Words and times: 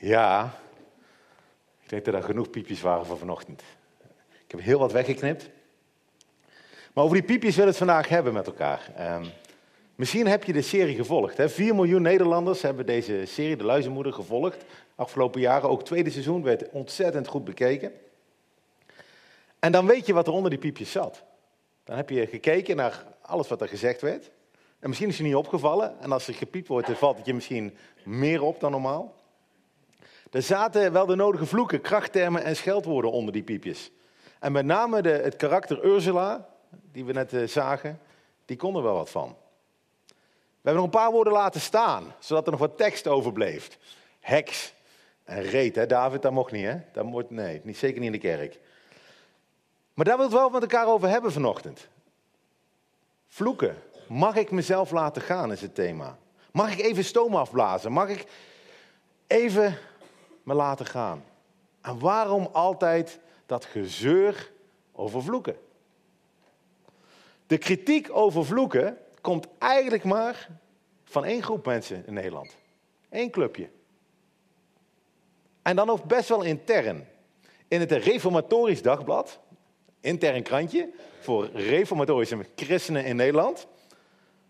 Ja, 0.00 0.54
ik 1.82 1.88
denk 1.88 2.04
dat 2.04 2.14
er 2.14 2.22
genoeg 2.22 2.50
piepjes 2.50 2.80
waren 2.80 3.06
voor 3.06 3.18
vanochtend. 3.18 3.62
Ik 4.44 4.50
heb 4.50 4.60
heel 4.60 4.78
wat 4.78 4.92
weggeknipt. 4.92 5.50
Maar 6.92 7.04
over 7.04 7.16
die 7.16 7.26
piepjes 7.26 7.56
willen 7.56 7.72
we 7.72 7.78
het 7.78 7.88
vandaag 7.88 8.08
hebben 8.08 8.32
met 8.32 8.46
elkaar. 8.46 8.92
Ehm, 8.96 9.24
misschien 9.94 10.26
heb 10.26 10.44
je 10.44 10.52
de 10.52 10.62
serie 10.62 10.96
gevolgd. 10.96 11.36
Hè? 11.36 11.48
4 11.48 11.74
miljoen 11.74 12.02
Nederlanders 12.02 12.62
hebben 12.62 12.86
deze 12.86 13.22
serie, 13.24 13.56
De 13.56 13.64
Luizenmoeder, 13.64 14.12
gevolgd. 14.12 14.64
Afgelopen 14.94 15.40
jaren, 15.40 15.68
ook 15.68 15.84
tweede 15.84 16.10
seizoen, 16.10 16.42
werd 16.42 16.70
ontzettend 16.70 17.26
goed 17.26 17.44
bekeken. 17.44 17.92
En 19.58 19.72
dan 19.72 19.86
weet 19.86 20.06
je 20.06 20.12
wat 20.12 20.26
er 20.26 20.32
onder 20.32 20.50
die 20.50 20.58
piepjes 20.58 20.90
zat. 20.90 21.22
Dan 21.84 21.96
heb 21.96 22.10
je 22.10 22.26
gekeken 22.26 22.76
naar 22.76 23.04
alles 23.20 23.48
wat 23.48 23.60
er 23.60 23.68
gezegd 23.68 24.00
werd. 24.00 24.30
En 24.78 24.88
misschien 24.88 25.08
is 25.08 25.16
je 25.16 25.22
niet 25.22 25.34
opgevallen. 25.34 26.00
En 26.00 26.12
als 26.12 26.28
er 26.28 26.34
gepiept 26.34 26.68
wordt, 26.68 26.86
dan 26.86 26.96
valt 26.96 27.16
het 27.16 27.26
je 27.26 27.34
misschien 27.34 27.76
meer 28.04 28.42
op 28.42 28.60
dan 28.60 28.70
normaal. 28.70 29.16
Er 30.30 30.42
zaten 30.42 30.92
wel 30.92 31.06
de 31.06 31.16
nodige 31.16 31.46
vloeken, 31.46 31.80
krachttermen 31.80 32.44
en 32.44 32.56
scheldwoorden 32.56 33.12
onder 33.12 33.32
die 33.32 33.42
piepjes. 33.42 33.90
En 34.38 34.52
met 34.52 34.64
name 34.64 35.02
de, 35.02 35.10
het 35.10 35.36
karakter 35.36 35.84
Ursula, 35.84 36.48
die 36.92 37.04
we 37.04 37.12
net 37.12 37.32
uh, 37.32 37.46
zagen, 37.46 38.00
die 38.44 38.56
kon 38.56 38.76
er 38.76 38.82
wel 38.82 38.94
wat 38.94 39.10
van. 39.10 39.36
We 40.06 40.74
hebben 40.74 40.82
nog 40.82 40.84
een 40.84 41.00
paar 41.00 41.12
woorden 41.12 41.32
laten 41.32 41.60
staan, 41.60 42.14
zodat 42.18 42.44
er 42.44 42.50
nog 42.50 42.60
wat 42.60 42.76
tekst 42.76 43.06
overbleef. 43.06 43.78
Heks 44.20 44.74
en 45.24 45.42
reet, 45.42 45.74
hè? 45.74 45.86
David, 45.86 46.22
dat 46.22 46.32
mocht 46.32 46.52
niet, 46.52 46.64
hè? 46.64 46.76
Dat 46.92 47.04
moet, 47.04 47.30
nee, 47.30 47.60
niet, 47.64 47.76
zeker 47.76 47.98
niet 48.00 48.06
in 48.06 48.20
de 48.20 48.28
kerk. 48.28 48.58
Maar 49.94 50.04
daar 50.04 50.16
wil 50.16 50.24
het 50.24 50.34
wel 50.34 50.50
met 50.50 50.62
elkaar 50.62 50.86
over 50.86 51.08
hebben 51.08 51.32
vanochtend. 51.32 51.88
Vloeken. 53.28 53.76
Mag 54.08 54.36
ik 54.36 54.50
mezelf 54.50 54.90
laten 54.90 55.22
gaan, 55.22 55.52
is 55.52 55.60
het 55.60 55.74
thema. 55.74 56.18
Mag 56.52 56.72
ik 56.72 56.78
even 56.78 57.04
stoom 57.04 57.34
afblazen? 57.36 57.92
Mag 57.92 58.08
ik 58.08 58.26
even 59.26 59.78
me 60.48 60.54
laten 60.54 60.86
gaan? 60.86 61.24
En 61.80 61.98
waarom 61.98 62.48
altijd 62.52 63.20
dat 63.46 63.64
gezeur 63.64 64.52
over 64.92 65.22
vloeken? 65.22 65.56
De 67.46 67.58
kritiek 67.58 68.08
over 68.10 68.44
vloeken 68.44 68.98
komt 69.20 69.46
eigenlijk 69.58 70.04
maar 70.04 70.48
van 71.04 71.24
één 71.24 71.42
groep 71.42 71.66
mensen 71.66 72.06
in 72.06 72.14
Nederland. 72.14 72.56
Eén 73.10 73.30
clubje. 73.30 73.68
En 75.62 75.76
dan 75.76 75.90
ook 75.90 76.04
best 76.04 76.28
wel 76.28 76.42
intern. 76.42 77.08
In 77.68 77.80
het 77.80 77.92
Reformatorisch 77.92 78.82
Dagblad, 78.82 79.38
intern 80.00 80.42
krantje 80.42 80.90
voor 81.20 81.50
reformatorische 81.50 82.38
christenen 82.56 83.04
in 83.04 83.16
Nederland, 83.16 83.66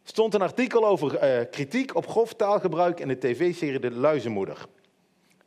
stond 0.03 0.34
een 0.34 0.42
artikel 0.42 0.86
over 0.86 1.41
uh, 1.41 1.51
kritiek 1.51 1.95
op 1.95 2.06
grof 2.06 2.34
taalgebruik 2.34 3.01
in 3.01 3.08
de 3.08 3.19
tv-serie 3.19 3.78
De 3.78 3.91
Luizenmoeder. 3.91 4.67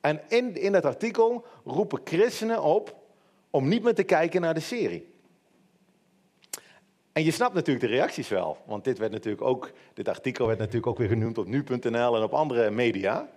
En 0.01 0.21
in, 0.27 0.55
in 0.55 0.71
dat 0.71 0.85
artikel 0.85 1.45
roepen 1.65 2.01
christenen 2.03 2.63
op 2.63 2.95
om 3.49 3.67
niet 3.67 3.83
meer 3.83 3.95
te 3.95 4.03
kijken 4.03 4.41
naar 4.41 4.53
de 4.53 4.59
serie. 4.59 5.09
En 7.11 7.23
je 7.23 7.31
snapt 7.31 7.53
natuurlijk 7.53 7.85
de 7.85 7.91
reacties 7.91 8.27
wel, 8.27 8.57
want 8.65 8.83
dit, 8.83 8.97
werd 8.97 9.11
natuurlijk 9.11 9.43
ook, 9.43 9.71
dit 9.93 10.07
artikel 10.07 10.47
werd 10.47 10.59
natuurlijk 10.59 10.87
ook 10.87 10.97
weer 10.97 11.07
genoemd 11.07 11.37
op 11.37 11.47
nu.nl 11.47 12.15
en 12.15 12.23
op 12.23 12.33
andere 12.33 12.69
media. 12.69 13.29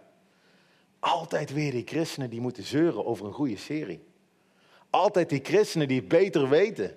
Altijd 0.99 1.53
weer 1.53 1.71
die 1.71 1.87
christenen 1.87 2.31
die 2.31 2.41
moeten 2.41 2.63
zeuren 2.63 3.07
over 3.07 3.27
een 3.27 3.33
goede 3.33 3.57
serie. 3.57 4.05
Altijd 4.91 5.29
die 5.29 5.41
christenen 5.43 5.89
die 5.89 5.99
het 5.99 6.09
beter 6.09 6.49
weten. 6.49 6.97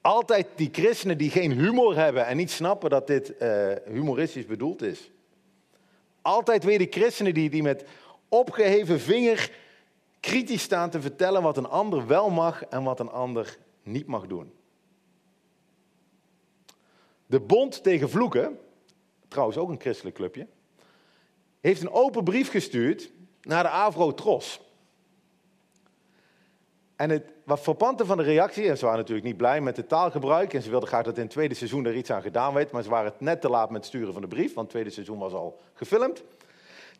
Altijd 0.00 0.46
die 0.54 0.68
christenen 0.72 1.18
die 1.18 1.30
geen 1.30 1.52
humor 1.52 1.96
hebben 1.96 2.26
en 2.26 2.36
niet 2.36 2.50
snappen 2.50 2.90
dat 2.90 3.06
dit 3.06 3.32
uh, 3.40 3.72
humoristisch 3.84 4.46
bedoeld 4.46 4.82
is. 4.82 5.10
Altijd 6.22 6.64
weer 6.64 6.78
die 6.78 6.90
christenen 6.90 7.34
die, 7.34 7.50
die 7.50 7.62
met 7.62 7.84
opgeheven 8.38 9.00
vinger 9.00 9.50
kritisch 10.20 10.62
staan 10.62 10.90
te 10.90 11.00
vertellen 11.00 11.42
wat 11.42 11.56
een 11.56 11.68
ander 11.68 12.06
wel 12.06 12.30
mag 12.30 12.64
en 12.64 12.82
wat 12.82 13.00
een 13.00 13.10
ander 13.10 13.58
niet 13.82 14.06
mag 14.06 14.26
doen. 14.26 14.52
De 17.26 17.40
Bond 17.40 17.82
tegen 17.82 18.10
Vloeken, 18.10 18.58
trouwens 19.28 19.58
ook 19.58 19.68
een 19.68 19.80
christelijk 19.80 20.16
clubje, 20.16 20.46
heeft 21.60 21.80
een 21.80 21.92
open 21.92 22.24
brief 22.24 22.50
gestuurd 22.50 23.10
naar 23.42 23.62
de 23.62 23.68
Avro-Tros. 23.68 24.60
En 26.96 27.10
het 27.10 27.32
wat 27.44 27.60
verpante 27.60 28.06
van 28.06 28.16
de 28.16 28.22
reactie, 28.22 28.68
en 28.68 28.78
ze 28.78 28.84
waren 28.84 29.00
natuurlijk 29.00 29.26
niet 29.26 29.36
blij 29.36 29.60
met 29.60 29.76
het 29.76 29.88
taalgebruik 29.88 30.54
en 30.54 30.62
ze 30.62 30.70
wilden 30.70 30.88
graag 30.88 31.04
dat 31.04 31.16
in 31.16 31.22
het 31.22 31.30
tweede 31.30 31.54
seizoen 31.54 31.86
er 31.86 31.96
iets 31.96 32.10
aan 32.10 32.22
gedaan 32.22 32.54
werd, 32.54 32.70
maar 32.70 32.82
ze 32.82 32.90
waren 32.90 33.10
het 33.10 33.20
net 33.20 33.40
te 33.40 33.48
laat 33.48 33.70
met 33.70 33.76
het 33.76 33.86
sturen 33.86 34.12
van 34.12 34.22
de 34.22 34.28
brief, 34.28 34.46
want 34.46 34.60
het 34.60 34.68
tweede 34.68 34.90
seizoen 34.90 35.18
was 35.18 35.32
al 35.32 35.60
gefilmd. 35.72 36.24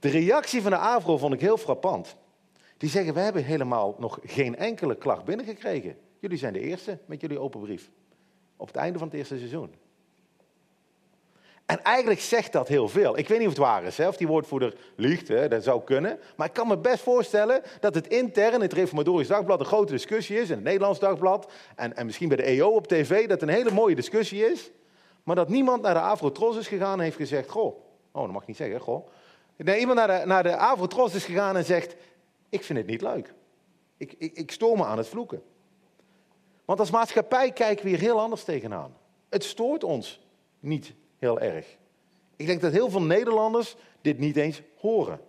De 0.05 0.11
reactie 0.11 0.63
van 0.63 0.71
de 0.71 0.77
AVRO 0.77 1.19
vond 1.19 1.35
ik 1.35 1.41
heel 1.41 1.57
frappant. 1.57 2.17
Die 2.77 2.91
zeggen, 2.91 3.15
we 3.15 3.21
hebben 3.21 3.45
helemaal 3.45 3.97
nog 3.99 4.19
geen 4.25 4.57
enkele 4.57 4.97
klacht 4.97 5.25
binnengekregen. 5.25 5.97
Jullie 6.19 6.39
zijn 6.39 6.53
de 6.53 6.61
eerste 6.61 6.99
met 7.07 7.21
jullie 7.21 7.39
open 7.39 7.61
brief. 7.61 7.91
Op 8.57 8.67
het 8.67 8.77
einde 8.77 8.99
van 8.99 9.09
het 9.09 9.17
eerste 9.17 9.39
seizoen. 9.39 9.75
En 11.67 11.83
eigenlijk 11.83 12.21
zegt 12.21 12.53
dat 12.53 12.69
heel 12.69 12.89
veel. 12.89 13.19
Ik 13.19 13.29
weet 13.29 13.39
niet 13.39 13.47
of 13.47 13.55
het 13.55 13.63
waar 13.63 13.85
is, 13.85 13.97
hè, 13.97 14.09
of 14.09 14.17
die 14.17 14.27
woordvoerder 14.27 14.77
liegt, 14.97 15.29
hè, 15.29 15.49
dat 15.49 15.63
zou 15.63 15.83
kunnen. 15.85 16.19
Maar 16.37 16.47
ik 16.47 16.53
kan 16.53 16.69
me 16.69 16.79
best 16.79 17.03
voorstellen 17.03 17.63
dat 17.81 17.95
het 17.95 18.07
intern, 18.07 18.61
het 18.61 18.73
Reformatorisch 18.73 19.29
Dagblad, 19.29 19.61
een 19.61 19.67
grote 19.67 19.93
discussie 19.93 20.37
is. 20.37 20.49
In 20.49 20.55
het 20.55 20.65
Nederlands 20.65 20.99
Dagblad 20.99 21.53
en, 21.77 21.97
en 21.97 22.07
misschien 22.07 22.29
bij 22.29 22.37
de 22.37 22.43
EO 22.43 22.69
op 22.69 22.87
tv, 22.87 23.29
dat 23.29 23.43
een 23.43 23.49
hele 23.49 23.71
mooie 23.71 23.95
discussie 23.95 24.47
is. 24.47 24.71
Maar 25.23 25.37
dat 25.37 25.49
niemand 25.49 25.83
naar 25.83 25.95
de 25.95 26.01
Avrotros 26.01 26.57
is 26.57 26.69
gegaan 26.69 26.99
en 26.99 27.05
heeft 27.05 27.17
gezegd, 27.17 27.51
goh, 27.51 27.77
oh 28.13 28.23
dat 28.23 28.33
mag 28.33 28.43
ik 28.43 28.49
niet 28.49 28.57
zeggen, 28.57 28.81
goh. 28.81 29.09
Nee, 29.57 29.79
iemand 29.79 29.99
naar 29.99 30.21
de, 30.21 30.27
naar 30.27 30.43
de 30.43 31.15
is 31.15 31.25
gegaan 31.25 31.57
en 31.57 31.65
zegt, 31.65 31.97
ik 32.49 32.65
vind 32.65 32.79
het 32.79 32.89
niet 32.89 33.03
leuk. 33.03 33.35
Ik, 33.97 34.15
ik, 34.19 34.37
ik 34.37 34.51
stoor 34.51 34.77
me 34.77 34.85
aan 34.85 34.99
het 34.99 35.09
vloeken. 35.09 35.43
Want 36.65 36.81
als 36.81 36.91
maatschappij 36.91 37.53
kijken 37.53 37.85
we 37.85 37.91
hier 37.91 38.01
heel 38.01 38.21
anders 38.21 38.45
tegenaan. 38.45 38.97
Het 39.29 39.45
stoort 39.45 39.85
ons 39.85 40.21
niet 40.61 40.93
heel 41.19 41.41
erg. 41.41 41.77
Ik 42.37 42.47
denk 42.47 42.61
dat 42.61 42.73
heel 42.73 42.91
veel 42.91 43.03
Nederlanders 43.03 43.77
dit 44.01 44.19
niet 44.19 44.37
eens 44.37 44.63
horen. 44.77 45.21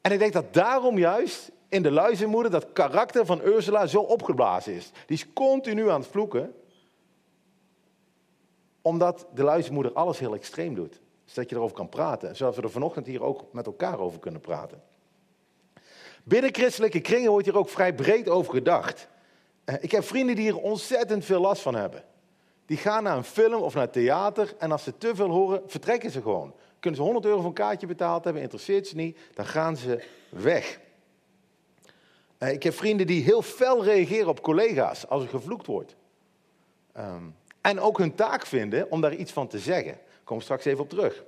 En 0.00 0.12
ik 0.12 0.18
denk 0.18 0.32
dat 0.32 0.54
daarom 0.54 0.98
juist 0.98 1.50
in 1.68 1.82
de 1.82 1.90
luizenmoeder 1.90 2.50
dat 2.50 2.72
karakter 2.72 3.26
van 3.26 3.40
Ursula 3.44 3.86
zo 3.86 4.00
opgeblazen 4.00 4.74
is. 4.74 4.90
Die 5.06 5.16
is 5.16 5.32
continu 5.32 5.90
aan 5.90 6.00
het 6.00 6.10
vloeken, 6.10 6.54
omdat 8.82 9.26
de 9.34 9.42
luizenmoeder 9.42 9.92
alles 9.92 10.18
heel 10.18 10.34
extreem 10.34 10.74
doet. 10.74 11.00
Zodat 11.32 11.50
je 11.50 11.56
erover 11.56 11.76
kan 11.76 11.88
praten, 11.88 12.36
zodat 12.36 12.56
we 12.56 12.62
er 12.62 12.70
vanochtend 12.70 13.06
hier 13.06 13.22
ook 13.22 13.52
met 13.52 13.66
elkaar 13.66 13.98
over 13.98 14.18
kunnen 14.18 14.40
praten. 14.40 14.82
Binnen 16.24 16.54
christelijke 16.54 17.00
kringen 17.00 17.30
wordt 17.30 17.46
hier 17.46 17.58
ook 17.58 17.68
vrij 17.68 17.94
breed 17.94 18.28
over 18.28 18.52
gedacht. 18.52 19.08
Eh, 19.64 19.74
ik 19.80 19.90
heb 19.90 20.04
vrienden 20.04 20.34
die 20.34 20.44
hier 20.44 20.58
ontzettend 20.58 21.24
veel 21.24 21.40
last 21.40 21.62
van 21.62 21.74
hebben. 21.74 22.04
Die 22.66 22.76
gaan 22.76 23.02
naar 23.02 23.16
een 23.16 23.24
film 23.24 23.62
of 23.62 23.74
naar 23.74 23.90
theater 23.90 24.54
en 24.58 24.72
als 24.72 24.82
ze 24.82 24.98
te 24.98 25.14
veel 25.14 25.28
horen, 25.28 25.62
vertrekken 25.66 26.10
ze 26.10 26.22
gewoon. 26.22 26.54
Kunnen 26.80 26.98
ze 26.98 27.04
100 27.04 27.24
euro 27.24 27.38
voor 27.38 27.46
een 27.46 27.52
kaartje 27.52 27.86
betaald 27.86 28.24
hebben, 28.24 28.42
interesseert 28.42 28.86
ze 28.86 28.96
niet, 28.96 29.18
dan 29.34 29.46
gaan 29.46 29.76
ze 29.76 30.04
weg. 30.28 30.80
Eh, 32.38 32.52
ik 32.52 32.62
heb 32.62 32.74
vrienden 32.74 33.06
die 33.06 33.22
heel 33.22 33.42
fel 33.42 33.84
reageren 33.84 34.28
op 34.28 34.42
collega's 34.42 35.08
als 35.08 35.22
er 35.22 35.28
gevloekt 35.28 35.66
wordt. 35.66 35.96
Ehm, 36.92 37.24
en 37.60 37.80
ook 37.80 37.98
hun 37.98 38.14
taak 38.14 38.46
vinden 38.46 38.90
om 38.90 39.00
daar 39.00 39.14
iets 39.14 39.32
van 39.32 39.48
te 39.48 39.58
zeggen. 39.58 39.98
Kom 40.24 40.40
straks 40.40 40.64
even 40.64 40.82
op 40.82 40.88
terug. 40.88 41.24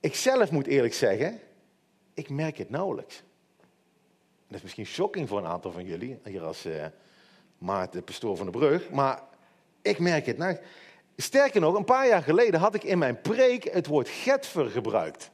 Ik 0.00 0.14
zelf 0.14 0.50
moet 0.50 0.66
eerlijk 0.66 0.94
zeggen, 0.94 1.40
ik 2.14 2.30
merk 2.30 2.58
het 2.58 2.70
nauwelijks. 2.70 3.22
Dat 4.46 4.56
is 4.56 4.62
misschien 4.62 4.86
shocking 4.86 5.28
voor 5.28 5.38
een 5.38 5.46
aantal 5.46 5.72
van 5.72 5.84
jullie, 5.84 6.18
hier 6.24 6.42
als 6.42 6.66
uh, 6.66 6.84
Maarten, 7.58 8.04
pastoor 8.04 8.36
van 8.36 8.46
de 8.46 8.52
Brug. 8.52 8.90
Maar 8.90 9.22
ik 9.82 9.98
merk 9.98 10.26
het. 10.26 10.38
Nou, 10.38 10.56
sterker 11.16 11.60
nog, 11.60 11.74
een 11.74 11.84
paar 11.84 12.08
jaar 12.08 12.22
geleden 12.22 12.60
had 12.60 12.74
ik 12.74 12.84
in 12.84 12.98
mijn 12.98 13.20
preek 13.20 13.64
het 13.64 13.86
woord 13.86 14.08
getver 14.08 14.70
gebruikt. 14.70 15.30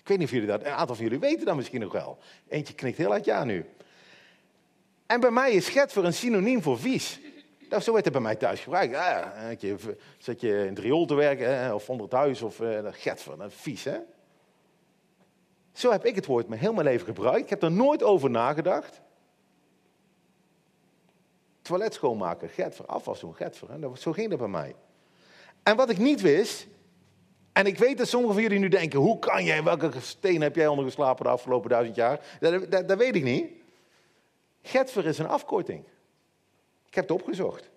Ik 0.00 0.08
weet 0.08 0.18
niet 0.18 0.26
of 0.26 0.32
jullie 0.32 0.48
dat, 0.48 0.60
een 0.60 0.72
aantal 0.72 0.96
van 0.96 1.04
jullie 1.04 1.20
weten 1.20 1.46
dat 1.46 1.56
misschien 1.56 1.80
nog 1.80 1.92
wel. 1.92 2.18
Eentje 2.48 2.74
knikt 2.74 2.98
heel 2.98 3.10
hard 3.10 3.24
ja 3.24 3.44
nu. 3.44 3.64
En 5.06 5.20
bij 5.20 5.30
mij 5.30 5.52
is 5.52 5.68
getver 5.68 6.04
een 6.04 6.14
synoniem 6.14 6.62
voor 6.62 6.78
vies. 6.78 7.20
Zo 7.80 7.92
werd 7.92 8.04
het 8.04 8.12
bij 8.12 8.22
mij 8.22 8.36
thuis 8.36 8.60
gebruikt. 8.60 8.92
Ja, 8.92 9.32
je, 9.58 9.96
zat 10.18 10.40
je 10.40 10.48
in 10.48 10.68
het 10.68 10.78
riool 10.78 11.06
te 11.06 11.14
werken 11.14 11.74
of 11.74 11.90
onder 11.90 12.06
het 12.06 12.14
huis 12.14 12.42
of 12.42 12.60
uh, 12.60 12.78
getver, 12.90 13.38
dat 13.38 13.52
vies 13.52 13.84
hè. 13.84 13.98
Zo 15.72 15.90
heb 15.90 16.04
ik 16.04 16.14
het 16.14 16.26
woord 16.26 16.48
mijn 16.48 16.60
heel 16.60 16.72
mijn 16.72 16.86
leven 16.86 17.06
gebruikt. 17.06 17.42
Ik 17.42 17.50
heb 17.50 17.62
er 17.62 17.72
nooit 17.72 18.02
over 18.02 18.30
nagedacht 18.30 19.02
toilet 21.64 21.94
schoonmaken, 21.94 22.48
getver, 22.48 22.86
afwas 22.86 23.20
doen, 23.20 23.34
getver. 23.34 23.70
Hè? 23.70 23.96
Zo 23.96 24.12
ging 24.12 24.30
dat 24.30 24.38
bij 24.38 24.48
mij. 24.48 24.74
En 25.62 25.76
wat 25.76 25.90
ik 25.90 25.98
niet 25.98 26.20
wist, 26.20 26.66
en 27.52 27.66
ik 27.66 27.78
weet 27.78 27.98
dat 27.98 28.08
sommigen 28.08 28.34
van 28.34 28.42
jullie 28.42 28.58
nu 28.58 28.68
denken, 28.68 28.98
hoe 28.98 29.18
kan 29.18 29.44
jij, 29.44 29.62
welke 29.62 29.90
steen 30.00 30.40
heb 30.40 30.56
jij 30.56 30.66
ondergeslapen 30.66 31.24
de 31.24 31.30
afgelopen 31.30 31.70
duizend 31.70 31.96
jaar? 31.96 32.20
Dat 32.86 32.98
weet 32.98 33.14
ik 33.14 33.22
niet. 33.22 33.50
Getver 34.62 35.06
is 35.06 35.18
een 35.18 35.28
afkorting. 35.28 35.84
Ik 36.94 37.00
heb 37.00 37.08
het 37.08 37.20
opgezocht. 37.20 37.70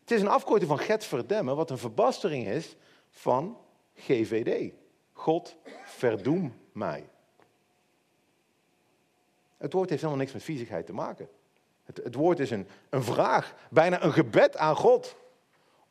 Het 0.00 0.10
is 0.10 0.20
een 0.20 0.28
afkorting 0.28 0.68
van 0.68 0.78
Getverdemmen, 0.78 1.56
wat 1.56 1.70
een 1.70 1.78
verbastering 1.78 2.46
is 2.46 2.76
van 3.10 3.58
GVD. 3.94 4.72
God, 5.12 5.56
verdoem 5.84 6.54
mij. 6.72 7.08
Het 9.56 9.72
woord 9.72 9.88
heeft 9.88 10.00
helemaal 10.00 10.22
niks 10.22 10.34
met 10.34 10.42
viezigheid 10.42 10.86
te 10.86 10.92
maken. 10.92 11.28
Het, 11.84 12.00
het 12.04 12.14
woord 12.14 12.38
is 12.38 12.50
een, 12.50 12.68
een 12.88 13.02
vraag, 13.02 13.54
bijna 13.70 14.02
een 14.02 14.12
gebed 14.12 14.56
aan 14.56 14.76
God. 14.76 15.16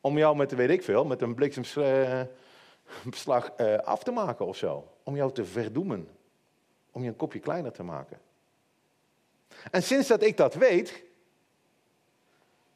Om 0.00 0.18
jou 0.18 0.36
met, 0.36 0.52
weet 0.52 0.70
ik 0.70 0.82
veel, 0.82 1.04
met 1.04 1.22
een 1.22 1.34
bliksemslag 1.34 3.52
uh, 3.56 3.76
af 3.76 4.02
te 4.02 4.10
maken 4.10 4.46
of 4.46 4.56
zo. 4.56 4.92
Om 5.02 5.16
jou 5.16 5.32
te 5.32 5.44
verdoemen. 5.44 6.08
Om 6.90 7.02
je 7.02 7.08
een 7.08 7.16
kopje 7.16 7.40
kleiner 7.40 7.72
te 7.72 7.82
maken. 7.82 8.20
En 9.70 9.82
sinds 9.82 10.08
dat 10.08 10.22
ik 10.22 10.36
dat 10.36 10.54
weet, 10.54 11.06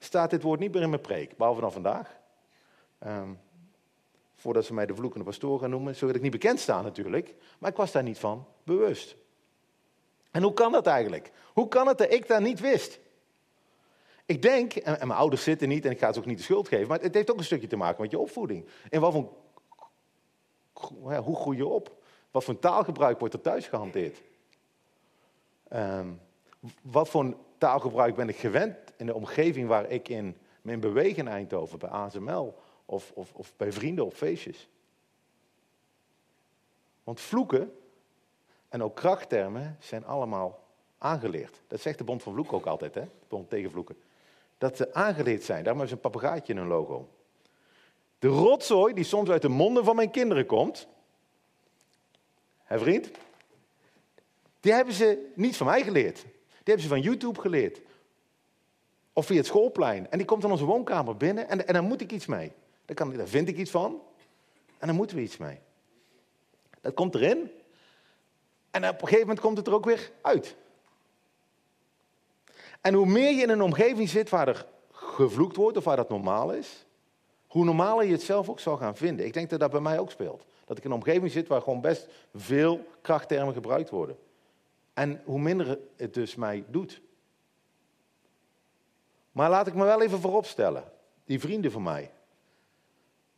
staat 0.04 0.30
dit 0.30 0.42
woord 0.42 0.60
niet 0.60 0.72
meer 0.72 0.82
in 0.82 0.90
mijn 0.90 1.00
preek, 1.00 1.36
behalve 1.36 1.60
dan 1.60 1.72
vandaag. 1.72 2.20
Um, 3.06 3.40
voordat 4.34 4.64
ze 4.64 4.74
mij 4.74 4.86
de 4.86 4.94
vloekende 4.94 5.24
pastoor 5.24 5.58
gaan 5.58 5.70
noemen, 5.70 5.96
zo 5.96 6.06
wil 6.06 6.14
ik 6.14 6.22
niet 6.22 6.30
bekend 6.30 6.60
staan 6.60 6.84
natuurlijk, 6.84 7.34
maar 7.58 7.70
ik 7.70 7.76
was 7.76 7.92
daar 7.92 8.02
niet 8.02 8.18
van 8.18 8.46
bewust. 8.64 9.16
En 10.30 10.42
hoe 10.42 10.52
kan 10.52 10.72
dat 10.72 10.86
eigenlijk? 10.86 11.32
Hoe 11.52 11.68
kan 11.68 11.86
het 11.86 11.98
dat 11.98 12.12
ik 12.12 12.28
dat 12.28 12.40
niet 12.40 12.60
wist? 12.60 13.00
Ik 14.26 14.42
denk, 14.42 14.74
en, 14.74 15.06
mijn 15.06 15.18
ouders 15.18 15.42
zitten 15.42 15.68
niet 15.68 15.84
en 15.84 15.90
ik 15.90 15.98
ga 15.98 16.12
ze 16.12 16.18
ook 16.18 16.26
niet 16.26 16.36
de 16.36 16.42
schuld 16.42 16.68
geven, 16.68 16.88
maar 16.88 17.00
het 17.00 17.14
heeft 17.14 17.30
ook 17.30 17.38
een 17.38 17.44
stukje 17.44 17.66
te 17.66 17.76
maken 17.76 18.02
met 18.02 18.10
je 18.10 18.18
opvoeding. 18.18 18.66
En 18.90 19.00
wat 19.00 19.12
voor, 19.12 19.32
hoe 21.24 21.36
groei 21.36 21.56
je 21.56 21.66
op? 21.66 22.02
Wat 22.30 22.44
voor 22.44 22.58
taalgebruik 22.58 23.18
wordt 23.18 23.34
er 23.34 23.40
thuis 23.40 23.66
gehanteerd? 23.66 24.22
Um, 25.72 26.20
wat 26.82 27.08
voor 27.08 27.34
taalgebruik 27.58 28.14
ben 28.14 28.28
ik 28.28 28.36
gewend 28.36 28.76
in 28.96 29.06
de 29.06 29.14
omgeving 29.14 29.68
waar 29.68 29.90
ik 29.90 30.08
in 30.08 30.36
me 30.62 30.78
beweeg 30.78 31.16
in 31.16 31.28
Eindhoven, 31.28 31.78
bij 31.78 31.88
ASML 31.88 32.58
of, 32.84 33.12
of, 33.14 33.32
of 33.34 33.52
bij 33.56 33.72
vrienden 33.72 34.04
op 34.04 34.14
feestjes? 34.14 34.68
Want 37.04 37.20
vloeken 37.20 37.76
en 38.68 38.82
ook 38.82 38.94
krachttermen 38.94 39.76
zijn 39.80 40.04
allemaal 40.04 40.64
aangeleerd. 40.98 41.60
Dat 41.66 41.80
zegt 41.80 41.98
de 41.98 42.04
Bond 42.04 42.22
van 42.22 42.32
Vloeken 42.32 42.56
ook 42.56 42.66
altijd, 42.66 42.94
hè? 42.94 43.00
de 43.00 43.26
Bond 43.28 43.50
tegen 43.50 43.70
Vloeken. 43.70 43.96
Dat 44.58 44.76
ze 44.76 44.94
aangeleerd 44.94 45.42
zijn. 45.42 45.64
Daarom 45.64 45.80
hebben 45.80 45.88
ze 45.88 45.94
een 45.94 46.10
papegaaitje 46.10 46.52
in 46.52 46.58
hun 46.58 46.68
logo. 46.68 47.08
De 48.18 48.28
rotzooi 48.28 48.94
die 48.94 49.04
soms 49.04 49.30
uit 49.30 49.42
de 49.42 49.48
monden 49.48 49.84
van 49.84 49.96
mijn 49.96 50.10
kinderen 50.10 50.46
komt. 50.46 50.88
Hé 52.62 52.78
vriend? 52.78 53.10
Die 54.60 54.72
hebben 54.72 54.94
ze 54.94 55.30
niet 55.34 55.56
van 55.56 55.66
mij 55.66 55.82
geleerd. 55.82 56.22
Die 56.22 56.32
hebben 56.64 56.82
ze 56.82 56.88
van 56.88 57.00
YouTube 57.00 57.40
geleerd. 57.40 57.80
Of 59.12 59.26
via 59.26 59.36
het 59.36 59.46
schoolplein. 59.46 60.10
En 60.10 60.18
die 60.18 60.26
komt 60.26 60.44
in 60.44 60.50
onze 60.50 60.64
woonkamer 60.64 61.16
binnen 61.16 61.48
en, 61.48 61.66
en 61.66 61.72
daar 61.72 61.82
moet 61.82 62.00
ik 62.00 62.12
iets 62.12 62.26
mee. 62.26 62.52
Daar, 62.84 62.96
kan, 62.96 63.16
daar 63.16 63.28
vind 63.28 63.48
ik 63.48 63.56
iets 63.56 63.70
van. 63.70 64.02
En 64.78 64.86
dan 64.86 64.96
moeten 64.96 65.16
we 65.16 65.22
iets 65.22 65.36
mee. 65.36 65.58
Dat 66.80 66.94
komt 66.94 67.14
erin. 67.14 67.50
En 68.70 68.88
op 68.88 68.92
een 68.92 68.98
gegeven 68.98 69.20
moment 69.20 69.40
komt 69.40 69.56
het 69.56 69.66
er 69.66 69.74
ook 69.74 69.84
weer 69.84 70.10
uit. 70.22 70.56
En 72.80 72.94
hoe 72.94 73.06
meer 73.06 73.32
je 73.32 73.42
in 73.42 73.48
een 73.48 73.62
omgeving 73.62 74.08
zit 74.08 74.28
waar 74.28 74.48
er 74.48 74.66
gevloekt 74.90 75.56
wordt 75.56 75.76
of 75.76 75.84
waar 75.84 75.96
dat 75.96 76.08
normaal 76.08 76.52
is, 76.52 76.86
hoe 77.46 77.64
normaler 77.64 78.04
je 78.04 78.12
het 78.12 78.22
zelf 78.22 78.48
ook 78.48 78.60
zal 78.60 78.76
gaan 78.76 78.96
vinden. 78.96 79.26
Ik 79.26 79.32
denk 79.32 79.50
dat 79.50 79.60
dat 79.60 79.70
bij 79.70 79.80
mij 79.80 79.98
ook 79.98 80.10
speelt. 80.10 80.44
Dat 80.64 80.78
ik 80.78 80.84
in 80.84 80.90
een 80.90 80.96
omgeving 80.96 81.30
zit 81.30 81.48
waar 81.48 81.62
gewoon 81.62 81.80
best 81.80 82.08
veel 82.34 82.84
krachttermen 83.00 83.54
gebruikt 83.54 83.90
worden. 83.90 84.16
En 84.94 85.22
hoe 85.24 85.38
minder 85.38 85.78
het 85.96 86.14
dus 86.14 86.34
mij 86.34 86.64
doet. 86.68 87.00
Maar 89.32 89.50
laat 89.50 89.66
ik 89.66 89.74
me 89.74 89.84
wel 89.84 90.02
even 90.02 90.20
vooropstellen. 90.20 90.92
Die 91.24 91.40
vrienden 91.40 91.70
van 91.70 91.82
mij. 91.82 92.10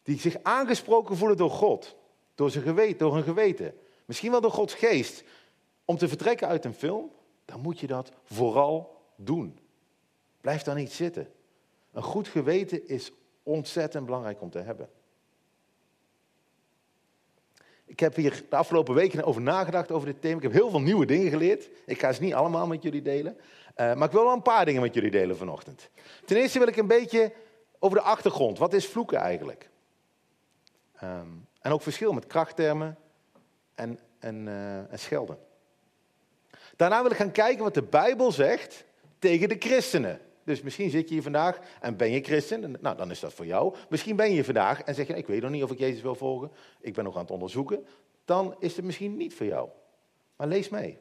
Die 0.02 0.19
zich 0.19 0.37
aangesproken 0.43 1.17
voelen 1.17 1.37
door 1.37 1.50
God. 1.50 1.96
Door, 2.35 2.50
zijn 2.50 2.64
geweten, 2.64 2.99
door 2.99 3.14
hun 3.14 3.23
geweten. 3.23 3.75
Misschien 4.05 4.31
wel 4.31 4.41
door 4.41 4.50
Gods 4.50 4.75
geest. 4.75 5.25
Om 5.85 5.96
te 5.96 6.08
vertrekken 6.08 6.49
uit 6.49 6.64
een 6.64 6.75
film. 6.75 7.11
Dan 7.44 7.61
moet 7.61 7.81
je 7.81 7.87
dat 7.87 8.11
vooral 8.25 9.02
doen. 9.17 9.58
Blijf 10.41 10.62
daar 10.62 10.75
niet 10.75 10.93
zitten. 10.93 11.32
Een 11.93 12.02
goed 12.02 12.29
geweten 12.29 12.88
is 12.88 13.12
ontzettend 13.43 14.05
belangrijk 14.05 14.41
om 14.41 14.50
te 14.50 14.58
hebben. 14.58 14.88
Ik 17.87 18.00
heb 18.00 18.14
hier 18.14 18.44
de 18.49 18.56
afgelopen 18.56 18.94
weken 18.94 19.25
over 19.25 19.43
nagedacht 19.43 19.91
over 19.91 20.06
dit 20.06 20.20
thema. 20.20 20.37
Ik 20.37 20.43
heb 20.43 20.52
heel 20.52 20.70
veel 20.70 20.81
nieuwe 20.81 21.06
dingen 21.06 21.31
geleerd. 21.31 21.69
Ik 21.87 22.00
ga 22.00 22.12
ze 22.12 22.23
niet 22.23 22.35
allemaal 22.35 22.67
met 22.67 22.82
jullie 22.82 23.02
delen. 23.02 23.37
Uh, 23.76 23.94
maar 23.94 24.06
ik 24.06 24.12
wil 24.12 24.24
wel 24.24 24.32
een 24.32 24.42
paar 24.42 24.64
dingen 24.64 24.82
met 24.82 24.94
jullie 24.94 25.10
delen 25.10 25.36
vanochtend. 25.36 25.90
Ten 26.24 26.36
eerste 26.36 26.58
wil 26.58 26.68
ik 26.68 26.76
een 26.76 26.86
beetje 26.86 27.32
over 27.78 27.98
de 27.98 28.04
achtergrond. 28.04 28.58
Wat 28.58 28.72
is 28.72 28.86
vloeken 28.86 29.18
eigenlijk? 29.18 29.70
Um, 31.02 31.46
en 31.60 31.72
ook 31.72 31.82
verschil 31.82 32.12
met 32.12 32.26
krachttermen 32.26 32.98
en, 33.74 33.98
en, 34.18 34.46
uh, 34.46 34.92
en 34.92 34.98
schelden. 34.98 35.38
Daarna 36.76 37.02
wil 37.02 37.10
ik 37.10 37.16
gaan 37.16 37.32
kijken 37.32 37.64
wat 37.64 37.74
de 37.74 37.82
Bijbel 37.82 38.32
zegt 38.32 38.84
tegen 39.18 39.48
de 39.48 39.56
christenen. 39.58 40.20
Dus 40.44 40.62
misschien 40.62 40.90
zit 40.90 41.08
je 41.08 41.14
hier 41.14 41.22
vandaag 41.22 41.58
en 41.80 41.96
ben 41.96 42.10
je 42.10 42.20
christen. 42.20 42.76
Nou, 42.80 42.96
dan 42.96 43.10
is 43.10 43.20
dat 43.20 43.32
voor 43.32 43.46
jou. 43.46 43.74
Misschien 43.88 44.16
ben 44.16 44.26
je 44.26 44.32
hier 44.32 44.44
vandaag 44.44 44.82
en 44.82 44.94
zeg 44.94 45.06
je, 45.06 45.14
ik 45.14 45.26
weet 45.26 45.42
nog 45.42 45.50
niet 45.50 45.62
of 45.62 45.70
ik 45.70 45.78
Jezus 45.78 46.02
wil 46.02 46.14
volgen. 46.14 46.50
Ik 46.80 46.94
ben 46.94 47.04
nog 47.04 47.14
aan 47.14 47.22
het 47.22 47.30
onderzoeken. 47.30 47.86
Dan 48.24 48.56
is 48.58 48.76
het 48.76 48.84
misschien 48.84 49.16
niet 49.16 49.34
voor 49.34 49.46
jou. 49.46 49.68
Maar 50.36 50.46
lees 50.46 50.68
mee. 50.68 50.98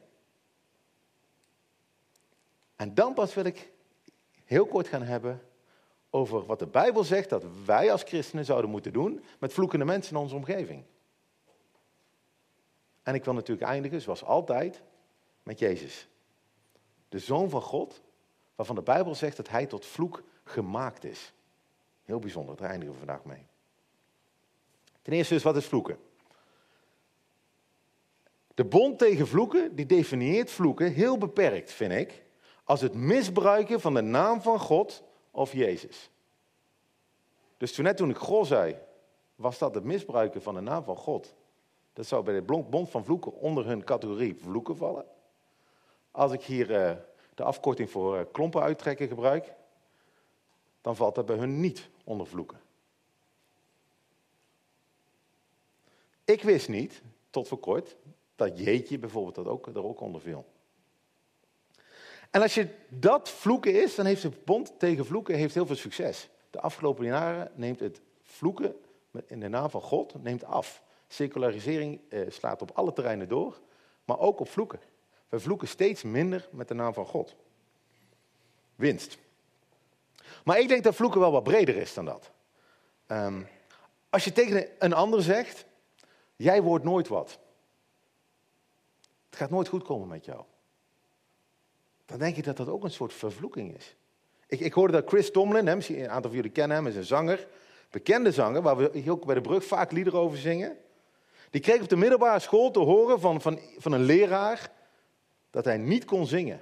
En 2.84 2.94
dan 2.94 3.14
pas 3.14 3.34
wil 3.34 3.44
ik 3.44 3.70
heel 4.44 4.66
kort 4.66 4.88
gaan 4.88 5.02
hebben 5.02 5.42
over 6.10 6.46
wat 6.46 6.58
de 6.58 6.66
Bijbel 6.66 7.04
zegt 7.04 7.30
dat 7.30 7.44
wij 7.64 7.92
als 7.92 8.02
christenen 8.02 8.44
zouden 8.44 8.70
moeten 8.70 8.92
doen 8.92 9.24
met 9.38 9.52
vloekende 9.52 9.84
mensen 9.84 10.14
in 10.14 10.20
onze 10.20 10.34
omgeving. 10.34 10.84
En 13.02 13.14
ik 13.14 13.24
wil 13.24 13.34
natuurlijk 13.34 13.68
eindigen, 13.68 14.00
zoals 14.00 14.24
altijd, 14.24 14.82
met 15.42 15.58
Jezus. 15.58 16.08
De 17.08 17.18
Zoon 17.18 17.50
van 17.50 17.62
God, 17.62 18.02
waarvan 18.54 18.74
de 18.74 18.82
Bijbel 18.82 19.14
zegt 19.14 19.36
dat 19.36 19.48
hij 19.48 19.66
tot 19.66 19.86
vloek 19.86 20.22
gemaakt 20.44 21.04
is. 21.04 21.32
Heel 22.02 22.18
bijzonder, 22.18 22.56
daar 22.56 22.70
eindigen 22.70 22.92
we 22.92 22.98
vandaag 22.98 23.24
mee. 23.24 23.46
Ten 25.02 25.12
eerste 25.12 25.34
dus, 25.34 25.42
wat 25.42 25.56
is 25.56 25.66
vloeken? 25.66 25.98
De 28.54 28.64
bond 28.64 28.98
tegen 28.98 29.26
vloeken, 29.26 29.74
die 29.74 29.86
definieert 29.86 30.50
vloeken 30.50 30.92
heel 30.92 31.18
beperkt, 31.18 31.72
vind 31.72 31.92
ik, 31.92 32.23
als 32.64 32.80
het 32.80 32.94
misbruiken 32.94 33.80
van 33.80 33.94
de 33.94 34.00
naam 34.00 34.42
van 34.42 34.58
God 34.58 35.02
of 35.30 35.52
Jezus. 35.52 36.10
Dus 37.56 37.72
toen 37.72 37.84
net 37.84 37.96
toen 37.96 38.10
ik 38.10 38.16
God 38.16 38.46
zei, 38.46 38.76
was 39.34 39.58
dat 39.58 39.74
het 39.74 39.84
misbruiken 39.84 40.42
van 40.42 40.54
de 40.54 40.60
naam 40.60 40.84
van 40.84 40.96
God. 40.96 41.34
Dat 41.92 42.06
zou 42.06 42.24
bij 42.24 42.34
de 42.34 42.42
bond 42.42 42.90
van 42.90 43.04
vloeken 43.04 43.32
onder 43.32 43.66
hun 43.66 43.84
categorie 43.84 44.34
vloeken 44.34 44.76
vallen. 44.76 45.04
Als 46.10 46.32
ik 46.32 46.42
hier 46.42 46.70
uh, 46.70 46.96
de 47.34 47.42
afkorting 47.42 47.90
voor 47.90 48.16
eh, 48.16 48.24
klompen 48.32 48.62
uittrekken 48.62 49.08
gebruik, 49.08 49.54
dan 50.80 50.96
valt 50.96 51.14
dat 51.14 51.26
bij 51.26 51.36
hun 51.36 51.60
niet 51.60 51.88
onder 52.04 52.26
vloeken. 52.26 52.60
Ik 56.24 56.42
wist 56.42 56.68
niet, 56.68 57.02
tot 57.30 57.48
voor 57.48 57.58
kort, 57.58 57.96
dat 58.36 58.58
jeetje 58.58 58.98
bijvoorbeeld 58.98 59.34
dat 59.34 59.46
ook, 59.46 59.66
er 59.66 59.84
ook 59.84 60.00
onder 60.00 60.20
viel. 60.20 60.44
En 62.34 62.42
als 62.42 62.54
je 62.54 62.68
dat 62.88 63.30
vloeken 63.30 63.82
is, 63.82 63.94
dan 63.94 64.06
heeft 64.06 64.22
de 64.22 64.32
bond 64.44 64.78
tegen 64.78 65.06
vloeken 65.06 65.34
heeft 65.34 65.54
heel 65.54 65.66
veel 65.66 65.76
succes. 65.76 66.28
De 66.50 66.60
afgelopen 66.60 67.04
jaren 67.04 67.50
neemt 67.54 67.80
het 67.80 68.00
vloeken 68.22 68.76
in 69.26 69.40
de 69.40 69.48
naam 69.48 69.70
van 69.70 69.80
God 69.80 70.22
neemt 70.22 70.44
af. 70.44 70.82
Secularisering 71.08 72.00
eh, 72.08 72.20
slaat 72.28 72.62
op 72.62 72.70
alle 72.70 72.92
terreinen 72.92 73.28
door, 73.28 73.60
maar 74.04 74.18
ook 74.18 74.40
op 74.40 74.48
vloeken. 74.48 74.80
We 75.28 75.40
vloeken 75.40 75.68
steeds 75.68 76.02
minder 76.02 76.48
met 76.50 76.68
de 76.68 76.74
naam 76.74 76.94
van 76.94 77.06
God. 77.06 77.34
Winst. 78.74 79.18
Maar 80.44 80.58
ik 80.58 80.68
denk 80.68 80.84
dat 80.84 80.94
vloeken 80.94 81.20
wel 81.20 81.32
wat 81.32 81.44
breder 81.44 81.76
is 81.76 81.94
dan 81.94 82.04
dat. 82.04 82.30
Um, 83.06 83.48
als 84.10 84.24
je 84.24 84.32
tegen 84.32 84.68
een 84.78 84.92
ander 84.92 85.22
zegt, 85.22 85.66
jij 86.36 86.62
wordt 86.62 86.84
nooit 86.84 87.08
wat. 87.08 87.38
Het 89.30 89.36
gaat 89.38 89.50
nooit 89.50 89.68
goed 89.68 89.84
komen 89.84 90.08
met 90.08 90.24
jou. 90.24 90.44
Dan 92.06 92.18
denk 92.18 92.36
ik 92.36 92.44
dat 92.44 92.56
dat 92.56 92.68
ook 92.68 92.84
een 92.84 92.90
soort 92.90 93.12
vervloeking 93.12 93.76
is. 93.76 93.96
Ik, 94.46 94.60
ik 94.60 94.72
hoorde 94.72 94.92
dat 94.92 95.08
Chris 95.08 95.30
Tomlin, 95.30 95.66
een 95.66 96.10
aantal 96.10 96.30
van 96.30 96.34
jullie 96.34 96.50
kennen 96.50 96.76
hem, 96.76 96.86
is 96.86 96.96
een 96.96 97.04
zanger, 97.04 97.48
bekende 97.90 98.32
zanger, 98.32 98.62
waar 98.62 98.76
we 98.76 98.90
hier 98.92 99.12
ook 99.12 99.24
bij 99.24 99.34
de 99.34 99.40
brug 99.40 99.64
vaak 99.64 99.92
liederen 99.92 100.20
over 100.20 100.38
zingen. 100.38 100.76
Die 101.50 101.60
kreeg 101.60 101.82
op 101.82 101.88
de 101.88 101.96
middelbare 101.96 102.40
school 102.40 102.70
te 102.70 102.78
horen 102.78 103.20
van, 103.20 103.40
van, 103.40 103.58
van 103.78 103.92
een 103.92 104.02
leraar 104.02 104.70
dat 105.50 105.64
hij 105.64 105.76
niet 105.76 106.04
kon 106.04 106.26
zingen. 106.26 106.60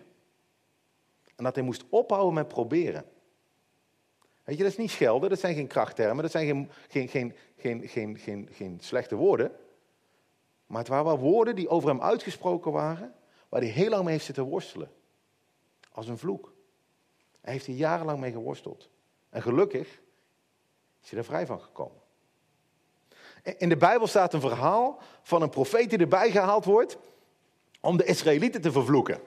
En 1.37 1.45
dat 1.45 1.55
hij 1.55 1.65
moest 1.65 1.85
ophouden 1.89 2.35
met 2.35 2.49
proberen. 2.49 3.05
Weet 4.45 4.57
je, 4.57 4.63
dat 4.63 4.73
is 4.73 4.79
niet 4.79 4.91
schelden, 4.91 5.31
dat 5.31 5.39
zijn 5.39 5.55
geen 5.55 5.67
krachttermen, 5.67 6.23
dat 6.23 6.31
zijn 6.31 6.47
geen, 6.47 6.71
geen, 6.89 7.09
geen, 7.09 7.35
geen, 7.57 7.89
geen, 7.89 8.19
geen, 8.19 8.49
geen 8.53 8.79
slechte 8.81 9.15
woorden. 9.15 9.53
Maar 10.67 10.79
het 10.79 10.89
waren 10.89 11.05
wel 11.05 11.19
woorden 11.19 11.57
die 11.57 11.69
over 11.69 11.89
hem 11.89 12.03
uitgesproken 12.03 12.73
waren, 12.73 13.15
waar 13.49 13.61
hij 13.61 13.71
heel 13.71 13.89
lang 13.91 14.03
mee 14.03 14.13
heeft 14.13 14.25
zitten 14.25 14.45
worstelen. 14.45 14.91
Als 15.93 16.09
een 16.09 16.19
vloek. 16.19 16.53
Hij 17.41 17.53
heeft 17.53 17.67
er 17.67 17.73
jarenlang 17.73 18.21
mee 18.21 18.33
geworsteld. 18.33 18.89
En 19.31 19.43
gelukkig 19.43 20.01
is 21.03 21.11
hij 21.11 21.19
er 21.19 21.25
vrij 21.25 21.47
van 21.47 21.61
gekomen. 21.61 22.01
In 23.43 23.69
de 23.69 23.77
Bijbel 23.77 24.07
staat 24.07 24.35
een 24.35 24.41
verhaal 24.41 24.99
van 25.23 25.43
een 25.43 25.51
profeet 25.51 25.91
die 25.91 25.99
erbij 25.99 26.31
gehaald 26.31 26.65
wordt 26.65 26.99
om 27.81 27.97
de 27.97 28.05
Israëlieten 28.05 28.61
te 28.61 28.73
vervloeken. 28.73 29.21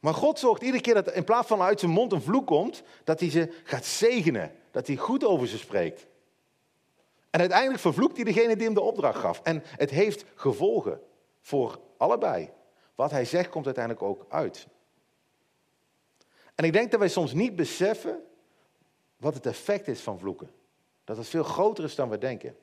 Maar 0.00 0.14
God 0.14 0.38
zorgt 0.38 0.62
iedere 0.62 0.82
keer 0.82 0.94
dat 0.94 1.12
in 1.12 1.24
plaats 1.24 1.46
van 1.46 1.60
uit 1.60 1.80
zijn 1.80 1.92
mond 1.92 2.12
een 2.12 2.22
vloek 2.22 2.46
komt, 2.46 2.82
dat 3.04 3.20
hij 3.20 3.30
ze 3.30 3.60
gaat 3.64 3.84
zegenen. 3.84 4.52
Dat 4.70 4.86
hij 4.86 4.96
goed 4.96 5.24
over 5.24 5.48
ze 5.48 5.58
spreekt. 5.58 6.06
En 7.30 7.40
uiteindelijk 7.40 7.80
vervloekt 7.80 8.16
hij 8.16 8.24
degene 8.24 8.56
die 8.56 8.64
hem 8.64 8.74
de 8.74 8.80
opdracht 8.80 9.18
gaf. 9.18 9.40
En 9.42 9.62
het 9.64 9.90
heeft 9.90 10.24
gevolgen 10.34 11.00
voor 11.40 11.80
allebei. 11.96 12.50
Wat 12.94 13.10
hij 13.10 13.24
zegt 13.24 13.48
komt 13.48 13.64
uiteindelijk 13.64 14.04
ook 14.04 14.26
uit. 14.28 14.66
En 16.54 16.64
ik 16.64 16.72
denk 16.72 16.90
dat 16.90 17.00
wij 17.00 17.08
soms 17.08 17.32
niet 17.32 17.56
beseffen 17.56 18.22
wat 19.16 19.34
het 19.34 19.46
effect 19.46 19.88
is 19.88 20.00
van 20.00 20.18
vloeken. 20.18 20.50
Dat 21.04 21.16
het 21.16 21.28
veel 21.28 21.42
groter 21.42 21.84
is 21.84 21.94
dan 21.94 22.08
we 22.08 22.18
denken. 22.18 22.56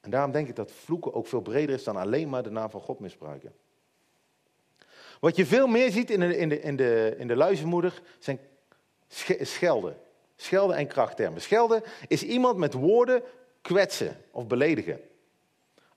En 0.00 0.10
daarom 0.10 0.32
denk 0.32 0.48
ik 0.48 0.56
dat 0.56 0.72
vloeken 0.72 1.14
ook 1.14 1.26
veel 1.26 1.40
breder 1.40 1.74
is 1.74 1.84
dan 1.84 1.96
alleen 1.96 2.28
maar 2.28 2.42
de 2.42 2.50
naam 2.50 2.70
van 2.70 2.80
God 2.80 2.98
misbruiken. 2.98 3.54
Wat 5.20 5.36
je 5.36 5.46
veel 5.46 5.66
meer 5.66 5.90
ziet 5.90 6.10
in 6.10 6.20
de, 6.20 6.36
in 6.36 6.48
de, 6.48 6.60
in 6.60 6.76
de, 6.76 7.14
in 7.18 7.28
de 7.28 7.36
luizenmoeder 7.36 8.02
zijn 8.18 8.38
schelden. 9.40 10.00
Schelden 10.36 10.76
en 10.76 10.86
krachttermen. 10.86 11.40
Schelden 11.40 11.82
is 12.08 12.22
iemand 12.22 12.56
met 12.56 12.72
woorden 12.72 13.22
kwetsen 13.62 14.16
of 14.30 14.46
beledigen. 14.46 15.00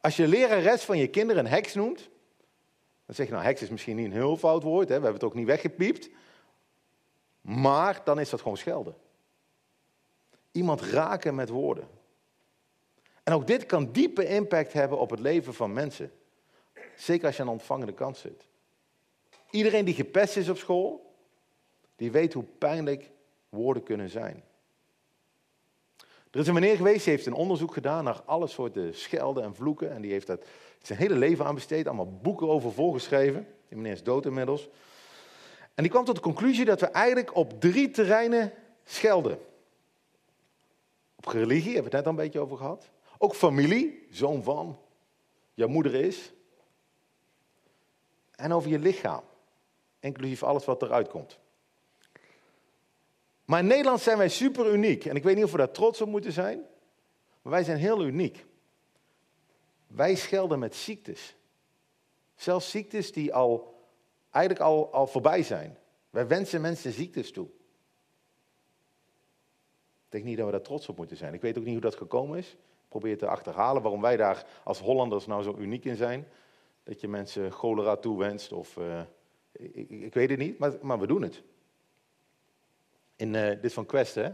Als 0.02 0.16
je 0.16 0.28
lerares 0.28 0.84
van 0.84 0.98
je 0.98 1.08
kinderen 1.08 1.46
een 1.46 1.52
heks 1.52 1.74
noemt, 1.74 2.10
dan 3.10 3.18
zeg 3.18 3.28
je 3.28 3.34
nou, 3.34 3.46
heks 3.46 3.62
is 3.62 3.70
misschien 3.70 3.96
niet 3.96 4.06
een 4.06 4.12
heel 4.12 4.38
fout 4.38 4.64
woord, 4.64 4.90
hè? 4.90 4.96
we 4.96 5.04
hebben 5.04 5.14
het 5.14 5.24
ook 5.24 5.34
niet 5.34 5.46
weggepiept. 5.46 6.10
Maar 7.42 8.02
dan 8.04 8.20
is 8.20 8.30
dat 8.30 8.42
gewoon 8.42 8.58
schelden. 8.58 8.96
Iemand 10.52 10.82
raken 10.82 11.36
met 11.36 11.50
woorden. 11.50 11.88
En 13.24 13.34
ook 13.34 13.48
dit 13.48 13.66
kan 13.66 13.92
diepe 13.92 14.28
impact 14.28 14.74
hebben 14.74 15.00
op 15.00 15.10
het 15.10 15.20
leven 15.20 15.54
van 15.54 15.74
mensen. 15.74 16.12
Zeker 16.96 17.26
als 17.26 17.36
je 17.36 17.42
aan 17.42 17.48
de 17.48 17.54
ontvangende 17.54 17.94
kant 17.94 18.18
zit. 18.18 18.48
Iedereen 19.50 19.86
die 19.86 19.94
gepest 19.94 20.38
is 20.38 20.50
op 20.50 20.58
school, 20.58 21.16
die 21.96 22.12
weet 22.12 22.34
hoe 22.34 22.44
pijnlijk 22.44 23.12
woorden 23.50 23.84
kunnen 23.84 24.10
zijn. 24.10 24.44
Er 26.32 26.40
is 26.40 26.48
een 26.48 26.54
meneer 26.54 26.76
geweest, 26.76 27.04
die 27.04 27.14
heeft 27.14 27.26
een 27.26 27.34
onderzoek 27.34 27.74
gedaan 27.74 28.04
naar 28.04 28.22
alle 28.26 28.48
soorten 28.48 28.96
schelden 28.96 29.44
en 29.44 29.56
vloeken. 29.56 29.92
En 29.92 30.02
die 30.02 30.12
heeft 30.12 30.28
dat 30.28 30.46
zijn 30.82 31.00
hele 31.00 31.16
leven 31.16 31.46
aan 31.46 31.56
besteed, 31.56 31.88
allemaal 31.88 32.20
boeken 32.22 32.48
over 32.48 32.72
volgeschreven. 32.72 33.48
Die 33.68 33.78
meneer 33.78 33.92
is 33.92 34.04
dood 34.04 34.26
inmiddels. 34.26 34.70
En 35.76 35.84
die 35.84 35.92
kwam 35.92 36.06
tot 36.06 36.16
de 36.16 36.22
conclusie 36.22 36.66
dat 36.66 36.80
we 36.80 36.86
eigenlijk 36.86 37.36
op 37.36 37.62
drie 37.62 37.92
terreinen 37.92 38.54
schelden. 38.84 39.40
Op 41.16 41.26
religie, 41.26 41.74
hebben 41.74 41.92
we 41.92 41.98
het 41.98 42.06
net 42.06 42.06
al 42.06 42.12
een 42.12 42.26
beetje 42.26 42.40
over 42.40 42.58
gehad. 42.58 42.90
Ook 43.18 43.36
familie, 43.36 44.08
zoon 44.12 44.44
van, 44.44 44.80
jouw 45.54 45.68
moeder 45.68 45.96
is. 45.96 46.32
En 48.36 48.54
over 48.54 48.70
je 48.70 48.80
lichaam, 48.80 49.24
inclusief 50.00 50.44
alles 50.44 50.66
wat 50.66 50.82
eruit 50.82 51.08
komt. 51.08 51.40
Maar 53.50 53.60
in 53.60 53.68
Nederland 53.68 54.02
zijn 54.02 54.18
wij 54.18 54.30
super 54.30 54.74
uniek. 54.74 55.06
En 55.06 55.16
ik 55.16 55.24
weet 55.24 55.36
niet 55.36 55.44
of 55.44 55.52
we 55.52 55.58
daar 55.58 55.72
trots 55.72 56.02
op 56.02 56.08
moeten 56.08 56.32
zijn. 56.32 56.66
Maar 57.42 57.52
wij 57.52 57.64
zijn 57.64 57.78
heel 57.78 58.06
uniek. 58.06 58.46
Wij 59.88 60.16
schelden 60.16 60.60
met 60.60 60.76
ziektes. 60.76 61.36
Zelfs 62.36 62.70
ziektes 62.70 63.12
die 63.12 63.34
al, 63.34 63.80
eigenlijk 64.30 64.66
al, 64.66 64.94
al 64.94 65.08
voorbij 65.08 65.44
zijn. 65.44 65.78
Wij 66.10 66.28
wensen 66.28 66.62
mensen 66.62 66.92
ziektes 66.92 67.32
toe. 67.32 67.46
Ik 70.06 70.10
denk 70.10 70.24
niet 70.24 70.38
dat 70.38 70.46
we 70.46 70.52
daar 70.52 70.62
trots 70.62 70.90
op 70.90 70.98
moeten 70.98 71.18
zijn. 71.18 71.34
Ik 71.34 71.42
weet 71.42 71.58
ook 71.58 71.64
niet 71.64 71.74
hoe 71.74 71.82
dat 71.82 71.96
gekomen 71.96 72.38
is. 72.38 72.52
Ik 72.52 72.90
probeer 72.90 73.18
te 73.18 73.28
achterhalen 73.28 73.82
waarom 73.82 74.02
wij 74.02 74.18
daar 74.18 74.46
als 74.64 74.80
Hollanders 74.80 75.26
nou 75.26 75.44
zo 75.44 75.56
uniek 75.58 75.86
in 75.86 75.96
zijn. 75.96 76.28
Dat 76.84 77.02
je 77.02 77.08
mensen 77.08 77.52
cholera 77.52 77.96
toewenst 77.96 78.52
of... 78.52 78.78
Uh, 78.78 79.02
ik, 79.52 79.90
ik, 79.90 80.14
weet 80.14 80.30
het 80.30 80.40
niet, 80.40 80.58
maar, 80.58 80.74
maar 80.82 81.00
we 81.00 81.08
doen 81.08 81.22
het. 81.22 81.44
In, 83.20 83.34
uh, 83.34 83.62
dit 83.62 83.74
van 83.74 83.86
Quest, 83.86 84.16
hè? 84.16 84.30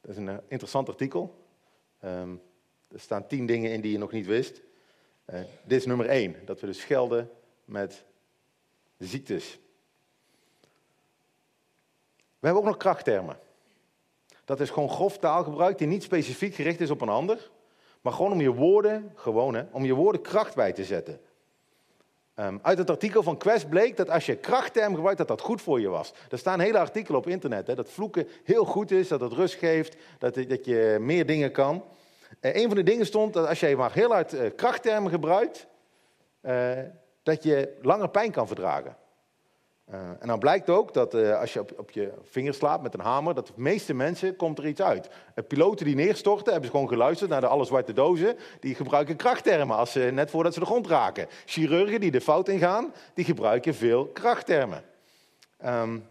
Dat 0.00 0.10
is 0.10 0.16
een 0.16 0.28
uh, 0.28 0.36
interessant 0.48 0.88
artikel. 0.88 1.44
Um, 2.04 2.42
er 2.88 3.00
staan 3.00 3.26
tien 3.26 3.46
dingen 3.46 3.72
in 3.72 3.80
die 3.80 3.92
je 3.92 3.98
nog 3.98 4.12
niet 4.12 4.26
wist. 4.26 4.62
Uh, 5.26 5.40
dit 5.64 5.78
is 5.78 5.86
nummer 5.86 6.06
één, 6.06 6.36
dat 6.44 6.60
we 6.60 6.66
dus 6.66 6.80
schelden 6.80 7.30
met 7.64 8.04
ziektes. 8.98 9.58
We 12.38 12.46
hebben 12.46 12.62
ook 12.62 12.68
nog 12.68 12.76
krachttermen. 12.76 13.38
Dat 14.44 14.60
is 14.60 14.70
gewoon 14.70 14.90
grof 14.90 15.18
taalgebruik 15.18 15.78
die 15.78 15.86
niet 15.86 16.02
specifiek 16.02 16.54
gericht 16.54 16.80
is 16.80 16.90
op 16.90 17.00
een 17.00 17.08
ander, 17.08 17.50
maar 18.00 18.12
gewoon 18.12 18.32
om 18.32 18.40
je 18.40 18.52
woorden, 18.52 19.12
gewoon 19.14 19.54
hè, 19.54 19.64
om 19.72 19.84
je 19.84 19.94
woorden 19.94 20.20
kracht 20.20 20.54
bij 20.54 20.72
te 20.72 20.84
zetten. 20.84 21.20
Um, 22.40 22.58
uit 22.62 22.78
het 22.78 22.90
artikel 22.90 23.22
van 23.22 23.36
Quest 23.36 23.68
bleek 23.68 23.96
dat 23.96 24.10
als 24.10 24.26
je 24.26 24.36
krachtterm 24.36 24.94
gebruikt, 24.94 25.18
dat 25.18 25.28
dat 25.28 25.40
goed 25.40 25.62
voor 25.62 25.80
je 25.80 25.88
was. 25.88 26.12
Er 26.30 26.38
staan 26.38 26.60
hele 26.60 26.78
artikelen 26.78 27.20
op 27.20 27.26
internet, 27.26 27.66
hè, 27.66 27.74
dat 27.74 27.90
vloeken 27.90 28.28
heel 28.44 28.64
goed 28.64 28.90
is, 28.90 29.08
dat 29.08 29.20
het 29.20 29.32
rust 29.32 29.54
geeft, 29.54 29.96
dat, 30.18 30.34
dat 30.34 30.64
je 30.64 30.96
meer 31.00 31.26
dingen 31.26 31.52
kan. 31.52 31.84
Uh, 32.40 32.54
een 32.54 32.66
van 32.66 32.76
de 32.76 32.82
dingen 32.82 33.06
stond 33.06 33.32
dat 33.32 33.48
als 33.48 33.60
je 33.60 33.76
maar 33.76 33.92
heel 33.92 34.10
hard 34.10 34.34
uh, 34.34 34.40
krachttermen 34.56 35.10
gebruikt, 35.10 35.66
dat 37.22 37.42
je 37.42 37.78
langer 37.82 38.08
pijn 38.08 38.30
kan 38.30 38.46
verdragen. 38.46 38.96
Uh, 39.92 39.98
en 40.18 40.28
dan 40.28 40.38
blijkt 40.38 40.70
ook 40.70 40.94
dat 40.94 41.14
uh, 41.14 41.40
als 41.40 41.52
je 41.52 41.60
op, 41.60 41.72
op, 41.76 41.90
je 41.90 42.12
vinger 42.24 42.54
slaat 42.54 42.82
met 42.82 42.94
een 42.94 43.00
hamer, 43.00 43.34
dat 43.34 43.46
de 43.46 43.52
meeste 43.56 43.94
mensen 43.94 44.36
komt 44.36 44.58
er 44.58 44.66
iets 44.66 44.82
uit. 44.82 45.08
Uh, 45.34 45.44
piloten 45.46 45.86
die 45.86 45.94
neerstorten, 45.94 46.52
hebben 46.52 46.64
ze 46.64 46.76
gewoon 46.76 46.88
geluisterd 46.88 47.30
naar 47.30 47.40
de 47.40 47.46
alle 47.46 47.64
zwarte 47.64 47.92
dozen, 47.92 48.36
die 48.60 48.74
gebruiken 48.74 49.16
krachttermen 49.16 49.76
als, 49.76 49.94
net 49.94 50.30
voordat 50.30 50.54
ze 50.54 50.60
de 50.60 50.66
grond 50.66 50.86
raken. 50.86 51.26
Chirurgen 51.44 52.00
die 52.00 52.10
de 52.10 52.20
fout 52.20 52.48
ingaan, 52.48 52.92
die 53.14 53.24
gebruiken 53.24 53.74
veel 53.74 54.06
krachttermen. 54.06 54.84
Um, 55.64 56.06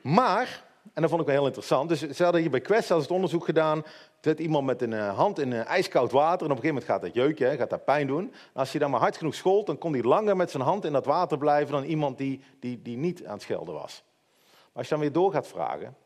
maar, 0.00 0.64
en 0.94 1.02
dat 1.02 1.10
vond 1.10 1.20
ik 1.20 1.26
wel 1.26 1.36
heel 1.36 1.46
interessant, 1.46 1.88
dus 1.88 2.00
ze 2.00 2.22
hadden 2.22 2.40
hier 2.40 2.50
bij 2.50 2.60
Quest 2.60 2.88
het 2.88 3.10
onderzoek 3.10 3.44
gedaan 3.44 3.84
zet 4.20 4.40
iemand 4.40 4.66
met 4.66 4.82
een 4.82 4.92
eh, 4.92 5.16
hand 5.16 5.38
in 5.38 5.52
ijskoud 5.52 6.12
water 6.12 6.46
en 6.46 6.52
op 6.52 6.56
een 6.56 6.62
gegeven 6.62 6.74
moment 6.74 6.84
gaat 6.84 7.02
dat 7.02 7.14
jeuken, 7.14 7.58
gaat 7.58 7.70
dat 7.70 7.84
pijn 7.84 8.06
doen. 8.06 8.24
En 8.24 8.60
als 8.60 8.72
je 8.72 8.78
dan 8.78 8.90
maar 8.90 9.00
hard 9.00 9.16
genoeg 9.16 9.34
schold, 9.34 9.66
dan 9.66 9.78
kon 9.78 9.92
hij 9.92 10.02
langer 10.02 10.36
met 10.36 10.50
zijn 10.50 10.62
hand 10.62 10.84
in 10.84 10.92
dat 10.92 11.04
water 11.04 11.38
blijven 11.38 11.72
dan 11.72 11.84
iemand 11.84 12.18
die, 12.18 12.40
die, 12.60 12.82
die 12.82 12.96
niet 12.96 13.26
aan 13.26 13.32
het 13.32 13.42
schelden 13.42 13.74
was. 13.74 14.02
Maar 14.46 14.72
als 14.72 14.84
je 14.88 14.90
dan 14.90 15.00
weer 15.00 15.12
door 15.12 15.32
gaat 15.32 15.46
vragen 15.46 15.96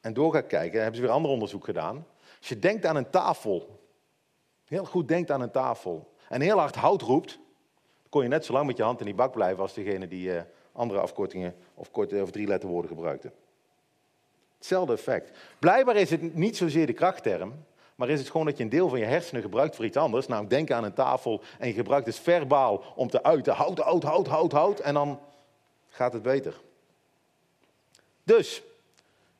en 0.00 0.14
door 0.14 0.32
gaat 0.32 0.46
kijken, 0.46 0.78
hebben 0.78 0.96
ze 0.96 1.02
weer 1.02 1.14
ander 1.14 1.30
onderzoek 1.30 1.64
gedaan. 1.64 2.06
Als 2.38 2.48
je 2.48 2.58
denkt 2.58 2.86
aan 2.86 2.96
een 2.96 3.10
tafel, 3.10 3.80
heel 4.64 4.84
goed 4.84 5.08
denkt 5.08 5.30
aan 5.30 5.40
een 5.40 5.50
tafel 5.50 6.12
en 6.28 6.40
heel 6.40 6.58
hard 6.58 6.74
hout 6.74 7.02
roept, 7.02 7.38
kon 8.08 8.22
je 8.22 8.28
net 8.28 8.44
zo 8.44 8.52
lang 8.52 8.66
met 8.66 8.76
je 8.76 8.82
hand 8.82 9.00
in 9.00 9.06
die 9.06 9.14
bak 9.14 9.32
blijven 9.32 9.62
als 9.62 9.74
degene 9.74 10.08
die 10.08 10.28
uh, 10.28 10.40
andere 10.72 11.00
afkortingen 11.00 11.54
of 11.74 11.90
korte 11.90 12.22
of 12.22 12.30
drie 12.30 12.46
letterwoorden 12.46 12.90
gebruikte. 12.90 13.32
Hetzelfde 14.62 14.92
effect. 14.92 15.30
Blijkbaar 15.58 15.96
is 15.96 16.10
het 16.10 16.34
niet 16.34 16.56
zozeer 16.56 16.86
de 16.86 16.92
krachtterm, 16.92 17.64
maar 17.94 18.08
is 18.08 18.18
het 18.18 18.30
gewoon 18.30 18.46
dat 18.46 18.56
je 18.56 18.62
een 18.62 18.68
deel 18.68 18.88
van 18.88 18.98
je 18.98 19.04
hersenen 19.04 19.42
gebruikt 19.42 19.76
voor 19.76 19.84
iets 19.84 19.96
anders. 19.96 20.26
Nou, 20.26 20.46
denk 20.46 20.70
aan 20.70 20.84
een 20.84 20.92
tafel 20.92 21.42
en 21.58 21.68
je 21.68 21.74
gebruikt 21.74 22.06
het 22.06 22.18
verbaal 22.18 22.82
om 22.96 23.08
te 23.08 23.22
uiten. 23.22 23.54
Hout, 23.54 23.78
hout, 23.78 24.02
hout, 24.02 24.26
hout, 24.26 24.52
hout. 24.52 24.80
En 24.80 24.94
dan 24.94 25.20
gaat 25.88 26.12
het 26.12 26.22
beter. 26.22 26.60
Dus, 28.24 28.62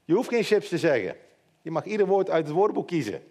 je 0.04 0.14
hoeft 0.14 0.28
geen 0.28 0.42
chips 0.42 0.68
te 0.68 0.78
zeggen. 0.78 1.16
Je 1.62 1.70
mag 1.70 1.84
ieder 1.84 2.06
woord 2.06 2.30
uit 2.30 2.46
het 2.46 2.56
woordenboek 2.56 2.86
kiezen. 2.86 3.22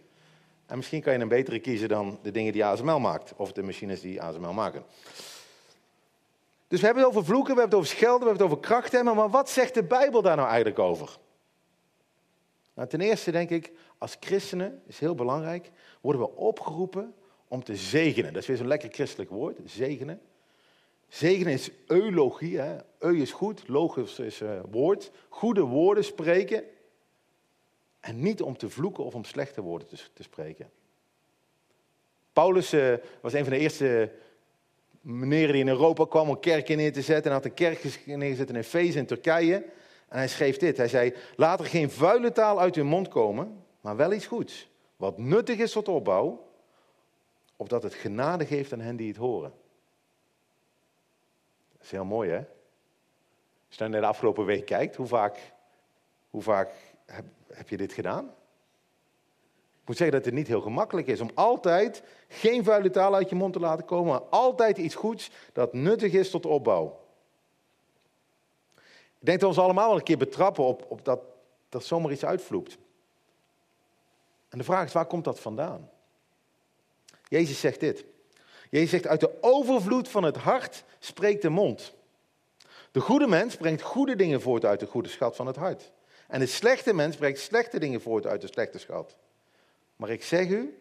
En 0.66 0.78
misschien 0.78 1.02
kan 1.02 1.14
je 1.14 1.20
een 1.20 1.28
betere 1.28 1.60
kiezen 1.60 1.90
dan 1.90 2.20
de 2.22 2.32
dingen 2.32 2.54
die 2.54 2.66
ASML 2.66 3.00
maakt. 3.00 3.34
Of 3.36 3.52
de 3.52 3.64
machines 3.64 4.02
die 4.02 4.22
ASML 4.22 4.54
maken. 4.54 4.84
Dus 6.68 6.80
we 6.80 6.86
hebben 6.86 7.04
het 7.04 7.14
over 7.14 7.26
vloeken, 7.26 7.54
we 7.54 7.60
hebben 7.60 7.80
het 7.80 7.88
over 7.88 7.98
schelden, 7.98 8.20
we 8.20 8.28
hebben 8.28 8.46
het 8.46 8.54
over 8.54 8.68
krachttermen. 8.68 9.16
Maar 9.16 9.30
wat 9.30 9.50
zegt 9.50 9.74
de 9.74 9.84
Bijbel 9.84 10.22
daar 10.22 10.36
nou 10.36 10.48
eigenlijk 10.48 10.80
over? 10.80 11.20
Nou, 12.74 12.88
ten 12.88 13.02
eerste 13.02 13.32
denk 13.32 13.50
ik, 13.50 13.72
als 13.98 14.18
christenen, 14.20 14.82
is 14.88 15.00
heel 15.00 15.16
belangrijk, 15.16 15.72
worden 16.02 16.22
we 16.22 16.36
opgeroepen 16.36 17.14
om 17.48 17.64
te 17.64 17.76
zegenen. 17.76 18.34
Dat 18.34 18.42
is 18.42 18.48
weer 18.48 18.58
zo'n 18.58 18.68
lekker 18.68 18.90
christelijk 18.92 19.30
woord, 19.30 19.60
zegenen. 19.66 20.22
Zegenen 21.08 21.54
is 21.54 21.72
eulogie, 21.88 22.60
hè? 22.60 22.78
eu 23.00 23.22
is 23.22 23.32
goed, 23.32 23.68
logos 23.68 24.20
is 24.20 24.42
uh, 24.42 24.60
woord. 24.70 25.12
Goede 25.30 25.62
woorden 25.62 26.04
spreken. 26.04 26.64
En 28.00 28.22
niet 28.22 28.42
om 28.42 28.58
te 28.58 28.70
vloeken 28.70 29.04
of 29.04 29.16
om 29.16 29.24
slechte 29.24 29.62
woorden 29.62 29.88
te, 29.88 29.96
te 30.14 30.24
spreken. 30.24 30.70
Paulus 32.34 32.74
uh, 32.74 32.94
was 33.22 33.34
een 33.34 33.44
van 33.44 33.54
de 33.54 33.60
eerste 33.60 34.12
meneren 35.02 35.52
die 35.52 35.62
in 35.62 35.68
Europa 35.68 36.06
kwam 36.06 36.30
om 36.30 36.40
kerken 36.40 36.78
neer 36.78 36.94
te 36.94 37.02
zetten. 37.02 37.26
En 37.26 37.38
had 37.38 37.46
een 37.46 37.54
kerk 37.54 38.06
neergezet 38.06 38.50
in 38.50 38.56
Efeze 38.56 38.98
in 38.98 39.06
Turkije. 39.06 39.66
En 40.12 40.18
hij 40.18 40.28
schreef 40.28 40.58
dit. 40.58 40.78
Hij 40.78 40.88
zei, 40.88 41.14
laat 41.36 41.60
er 41.60 41.66
geen 41.66 41.92
vuile 41.92 42.32
taal 42.32 42.60
uit 42.60 42.76
uw 42.76 42.84
mond 42.84 43.08
komen, 43.08 43.64
maar 43.82 43.96
wel 43.96 44.14
iets 44.14 44.26
goeds. 44.26 44.70
Wat 44.96 45.18
nuttig 45.18 45.58
is 45.58 45.72
tot 45.72 45.88
opbouw, 45.88 46.48
opdat 47.56 47.84
het 47.84 47.94
genade 47.94 48.46
geeft 48.46 48.74
aan 48.74 48.80
hen 48.80 48.96
die 48.96 49.08
het 49.08 49.18
horen. 49.18 49.54
Dat 51.72 51.82
is 51.82 51.92
heel 51.92 52.06
mooi, 52.06 52.30
hè? 52.30 52.38
Als 53.68 53.78
je 53.78 53.88
naar 53.88 54.02
de 54.02 54.08
afgelopen 54.08 54.46
week 54.46 54.66
kijkt, 54.66 54.96
hoe 54.96 55.06
vaak, 55.06 55.54
hoe 56.30 56.42
vaak 56.42 56.72
heb, 57.06 57.26
heb 57.48 57.70
je 57.70 57.78
dit 57.78 57.94
gedaan? 57.94 58.26
Ik 59.82 59.88
moet 59.88 59.98
zeggen 59.98 60.16
dat 60.16 60.26
het 60.26 60.34
niet 60.34 60.48
heel 60.48 60.62
gemakkelijk 60.62 61.08
is 61.08 61.22
om 61.22 61.32
altijd 61.34 62.04
geen 62.28 62.64
vuile 62.64 62.90
taal 62.90 63.16
uit 63.16 63.30
je 63.30 63.36
mond 63.36 63.54
te 63.54 63.60
laten 63.60 63.86
komen, 63.86 64.12
maar 64.12 64.22
altijd 64.30 64.78
iets 64.78 64.96
goeds 64.96 65.32
dat 65.54 65.74
nuttig 65.74 66.14
is 66.14 66.30
tot 66.30 66.46
opbouw. 66.46 67.01
Ik 69.22 69.28
denk 69.28 69.40
dat 69.40 69.50
we 69.50 69.56
ons 69.56 69.66
allemaal 69.66 69.88
wel 69.88 69.98
een 69.98 70.04
keer 70.04 70.18
betrappen 70.18 70.64
op, 70.64 70.86
op 70.90 71.06
dat, 71.06 71.20
dat 71.70 71.86
zomaar 71.86 72.12
iets 72.12 72.26
uitvloept. 72.26 72.78
En 74.50 74.58
de 74.58 74.64
vraag 74.64 74.86
is, 74.86 74.94
waar 74.94 75.06
komt 75.06 75.24
dat 75.24 75.40
vandaan? 75.40 75.90
Jezus 77.28 77.60
zegt 77.60 77.80
dit. 77.80 78.06
Jezus 78.70 78.90
zegt, 78.90 79.08
uit 79.08 79.20
de 79.20 79.38
overvloed 79.42 80.10
van 80.10 80.24
het 80.24 80.38
hart 80.38 80.84
spreekt 81.00 81.42
de 81.42 81.50
mond. 81.50 81.94
De 82.92 83.00
goede 83.00 83.28
mens 83.28 83.56
brengt 83.56 83.82
goede 83.82 84.16
dingen 84.16 84.42
voort 84.42 84.66
uit 84.66 84.80
de 84.80 84.86
goede 84.86 85.10
schat 85.10 85.36
van 85.36 85.48
het 85.48 85.56
hart. 85.56 85.92
En 86.28 86.40
de 86.40 86.46
slechte 86.46 86.94
mens 86.94 87.16
brengt 87.16 87.40
slechte 87.40 87.80
dingen 87.80 88.02
voort 88.02 88.26
uit 88.26 88.42
de 88.42 88.48
slechte 88.48 88.78
schat. 88.78 89.16
Maar 89.96 90.10
ik 90.10 90.24
zeg 90.24 90.48
u 90.48 90.78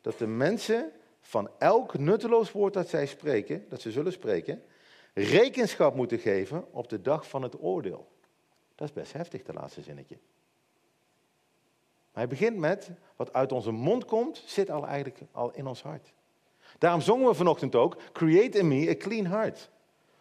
dat 0.00 0.18
de 0.18 0.26
mensen 0.26 0.92
van 1.20 1.50
elk 1.58 1.98
nutteloos 1.98 2.52
woord 2.52 2.74
dat 2.74 2.88
zij 2.88 3.06
spreken, 3.06 3.64
dat 3.68 3.80
ze 3.80 3.90
zullen 3.90 4.12
spreken, 4.12 4.62
rekenschap 5.24 5.94
moeten 5.94 6.18
geven 6.18 6.72
op 6.72 6.88
de 6.88 7.00
dag 7.00 7.28
van 7.28 7.42
het 7.42 7.60
oordeel. 7.60 8.08
Dat 8.74 8.88
is 8.88 8.94
best 8.94 9.12
heftig, 9.12 9.42
de 9.42 9.52
laatste 9.52 9.82
zinnetje. 9.82 10.18
Maar 12.12 12.26
hij 12.26 12.28
begint 12.28 12.56
met, 12.56 12.90
wat 13.16 13.32
uit 13.32 13.52
onze 13.52 13.70
mond 13.70 14.04
komt, 14.04 14.42
zit 14.46 14.70
al 14.70 14.86
eigenlijk 14.86 15.20
al 15.32 15.52
in 15.54 15.66
ons 15.66 15.82
hart. 15.82 16.12
Daarom 16.78 17.00
zongen 17.00 17.28
we 17.28 17.34
vanochtend 17.34 17.74
ook, 17.74 17.96
create 18.12 18.58
in 18.58 18.68
me 18.68 18.88
a 18.88 18.96
clean 18.96 19.26
heart. 19.26 19.70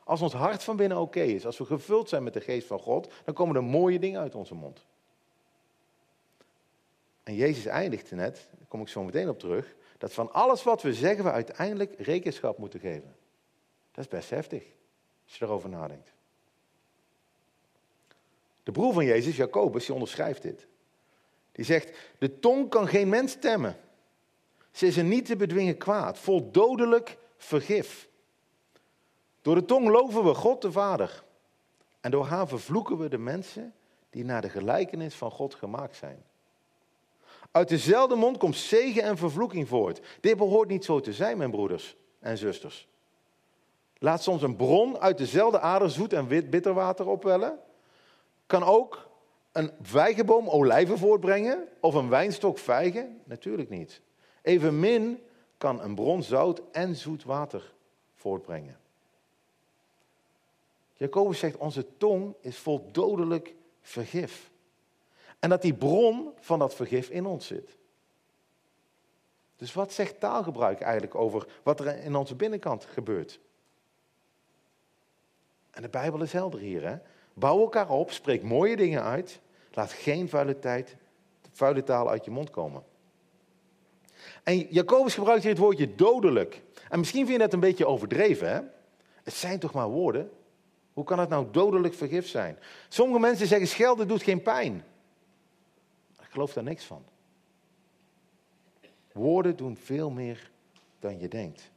Als 0.04 0.22
ons 0.22 0.34
hart 0.34 0.64
van 0.64 0.76
binnen 0.76 0.98
oké 0.98 1.22
is, 1.22 1.46
als 1.46 1.58
we 1.58 1.66
gevuld 1.66 2.10
zijn 2.10 2.24
met 2.24 2.34
de 2.34 2.42
geest 2.42 2.68
van 2.68 2.80
God, 2.80 3.14
dan 3.24 3.34
komen 3.34 3.56
er 3.56 3.64
mooie 3.64 4.00
dingen 4.00 4.20
uit 4.20 4.36
onze 4.36 4.56
mond. 4.56 4.86
En 7.24 7.36
Jezus 7.36 7.66
eindigt 7.66 8.12
net, 8.12 8.48
daar 8.58 8.68
kom 8.68 8.82
ik 8.82 8.88
zo 8.88 9.04
meteen 9.04 9.30
op 9.30 9.40
terug, 9.40 9.76
dat 9.98 10.14
van 10.14 10.34
alles 10.34 10.64
wat 10.64 10.82
we 10.82 10.94
zeggen 10.94 11.24
we 11.24 11.32
uiteindelijk 11.32 12.00
rekenschap 12.00 12.58
moeten 12.58 12.80
geven. 12.80 13.16
Dat 13.92 14.04
is 14.04 14.12
best 14.12 14.30
heftig, 14.30 14.64
als 15.28 15.38
je 15.38 15.46
erover 15.46 15.70
nadenkt. 15.70 16.14
De 18.64 18.72
broer 18.72 18.94
van 18.94 19.06
Jezus, 19.06 19.36
Jacobus, 19.36 19.86
die 19.86 19.94
onderschrijft 19.94 20.42
dit. 20.42 20.68
Die 21.52 21.66
zegt, 21.66 21.98
de 22.18 22.40
tong 22.40 22.70
kan 22.70 22.88
geen 22.88 23.10
mens 23.10 23.36
temmen. 23.40 23.80
Ze 24.72 24.88
is 24.88 24.98
een 24.98 25.08
niet 25.08 25.26
te 25.26 25.36
bedwingen 25.36 25.78
kwaad, 25.78 26.18
vol 26.18 26.52
dodelijk 26.52 27.18
vergif. 27.38 28.10
Door 29.42 29.56
de 29.56 29.66
tong 29.66 29.88
loven 29.88 30.24
we 30.24 30.34
God 30.34 30.62
de 30.62 30.72
Vader. 30.72 31.24
En 32.02 32.12
door 32.12 32.26
haar 32.26 32.48
vervloeken 32.48 32.98
we 32.98 33.10
de 33.10 33.18
mensen 33.18 33.74
die 34.10 34.26
naar 34.26 34.42
de 34.42 34.50
gelijkenis 34.50 35.16
van 35.16 35.32
God 35.32 35.56
gemaakt 35.56 35.96
zijn. 35.96 36.24
Uit 37.52 37.70
dezelfde 37.70 38.16
mond 38.16 38.38
komt 38.38 38.56
zegen 38.56 39.04
en 39.04 39.18
vervloeking 39.18 39.68
voort. 39.68 40.02
Dit 40.22 40.38
behoort 40.38 40.70
niet 40.70 40.86
zo 40.86 41.00
te 41.00 41.14
zijn, 41.14 41.38
mijn 41.38 41.52
broeders 41.52 41.96
en 42.20 42.38
zusters. 42.38 42.88
Laat 44.00 44.24
soms 44.24 44.42
een 44.42 44.56
bron 44.56 45.00
uit 45.00 45.18
dezelfde 45.18 45.60
ader 45.60 45.90
zoet 45.90 46.14
en 46.14 46.28
wit 46.28 46.50
bitter 46.50 46.74
water 46.74 47.08
opwellen. 47.08 47.60
Kan 48.46 48.64
ook 48.64 49.10
een 49.52 49.72
vijgenboom 49.82 50.50
olijven 50.50 50.98
voortbrengen 50.98 51.68
of 51.80 51.94
een 51.94 52.10
wijnstok 52.10 52.58
vijgen? 52.58 53.22
Natuurlijk 53.24 53.70
niet. 53.70 54.02
Evenmin 54.42 55.24
kan 55.58 55.82
een 55.82 55.96
bron 55.96 56.24
zout 56.24 56.62
en 56.72 56.96
zoet 56.96 57.24
water 57.24 57.74
voortbrengen. 58.16 58.80
Jacobus 60.94 61.40
zegt, 61.40 61.58
onze 61.58 61.86
tong 61.98 62.36
is 62.42 62.58
vol 62.58 62.90
dodelijk 62.92 63.56
vergif. 63.82 64.52
En 65.40 65.50
dat 65.50 65.62
die 65.62 65.74
bron 65.74 66.32
van 66.40 66.60
dat 66.60 66.76
vergif 66.76 67.10
in 67.10 67.26
ons 67.26 67.48
zit. 67.48 67.78
Dus 69.56 69.74
wat 69.74 69.94
zegt 69.94 70.20
taalgebruik 70.20 70.82
eigenlijk 70.82 71.16
over 71.16 71.48
wat 71.64 71.80
er 71.80 72.04
in 72.04 72.16
onze 72.16 72.36
binnenkant 72.36 72.86
gebeurt? 72.86 73.40
En 75.78 75.84
de 75.84 75.90
Bijbel 75.90 76.22
is 76.22 76.34
helder 76.34 76.60
hier. 76.60 76.88
Hè? 76.88 76.96
Bouw 77.34 77.60
elkaar 77.60 77.90
op, 77.90 78.12
spreek 78.12 78.44
mooie 78.44 78.76
dingen 78.76 79.04
uit. 79.04 79.40
Laat 79.74 79.92
geen 79.92 80.30
vuile, 80.30 80.60
tijd, 80.60 80.96
vuile 81.52 81.84
taal 81.84 82.10
uit 82.10 82.26
je 82.26 82.32
mond 82.32 82.50
komen. 82.50 82.84
En 84.44 84.60
Jacobus 84.60 85.14
gebruikt 85.14 85.42
hier 85.42 85.52
het 85.52 85.62
woordje 85.62 85.96
dodelijk. 85.96 86.62
En 86.90 87.00
misschien 87.00 87.26
vind 87.26 87.38
je 87.38 87.44
dat 87.44 87.54
een 87.54 87.60
beetje 87.60 87.86
overdreven. 87.86 88.50
Hè? 88.50 88.62
Het 89.24 89.34
zijn 89.34 89.60
toch 89.60 89.74
maar 89.74 89.90
woorden? 89.90 90.32
Hoe 90.94 91.04
kan 91.04 91.20
het 91.20 91.30
nou 91.30 91.48
dodelijk 91.52 91.94
vergif 91.94 92.28
zijn? 92.28 92.58
Sommige 92.88 93.20
mensen 93.20 93.48
zeggen 93.48 93.68
schelden 93.68 94.08
doet 94.08 94.24
geen 94.24 94.42
pijn. 94.42 94.84
Ik 96.20 96.28
geloof 96.30 96.54
daar 96.54 96.64
niks 96.64 96.84
van. 96.84 97.04
Woorden 99.12 99.56
doen 99.56 99.78
veel 99.78 100.10
meer 100.10 100.52
dan 101.00 101.20
je 101.20 101.28
denkt. 101.28 101.72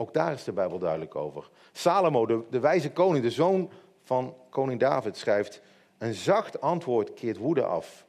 Ook 0.00 0.14
daar 0.14 0.32
is 0.32 0.44
de 0.44 0.52
Bijbel 0.52 0.78
duidelijk 0.78 1.14
over. 1.14 1.50
Salomo, 1.72 2.26
de, 2.50 2.60
wijze 2.60 2.92
koning, 2.92 3.24
de 3.24 3.30
zoon 3.30 3.70
van 4.02 4.34
koning 4.50 4.80
David, 4.80 5.16
schrijft: 5.16 5.62
Een 5.98 6.14
zacht 6.14 6.60
antwoord 6.60 7.14
keert 7.14 7.36
woede 7.36 7.64
af, 7.64 8.06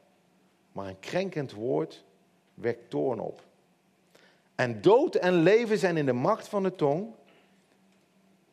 maar 0.72 0.86
een 0.86 0.98
krenkend 0.98 1.52
woord 1.52 2.04
wekt 2.54 2.90
toorn 2.90 3.20
op. 3.20 3.42
En 4.54 4.80
dood 4.80 5.14
en 5.14 5.34
leven 5.34 5.78
zijn 5.78 5.96
in 5.96 6.06
de 6.06 6.12
macht 6.12 6.48
van 6.48 6.62
de 6.62 6.74
tong. 6.74 7.14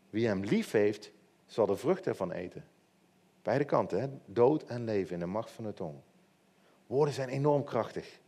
Wie 0.10 0.28
hem 0.28 0.44
lief 0.44 0.72
heeft, 0.72 1.12
zal 1.46 1.66
de 1.66 1.76
vrucht 1.76 2.08
ervan 2.08 2.32
eten. 2.32 2.66
Beide 3.42 3.66
kanten, 3.66 4.02
hè? 4.02 4.08
dood 4.26 4.64
en 4.64 4.84
leven 4.84 5.14
in 5.14 5.20
de 5.20 5.26
macht 5.26 5.52
van 5.52 5.64
de 5.64 5.74
tong. 5.74 5.96
Woorden 6.88 7.14
zijn 7.14 7.30
enorm 7.30 7.64
krachtig. 7.64 8.20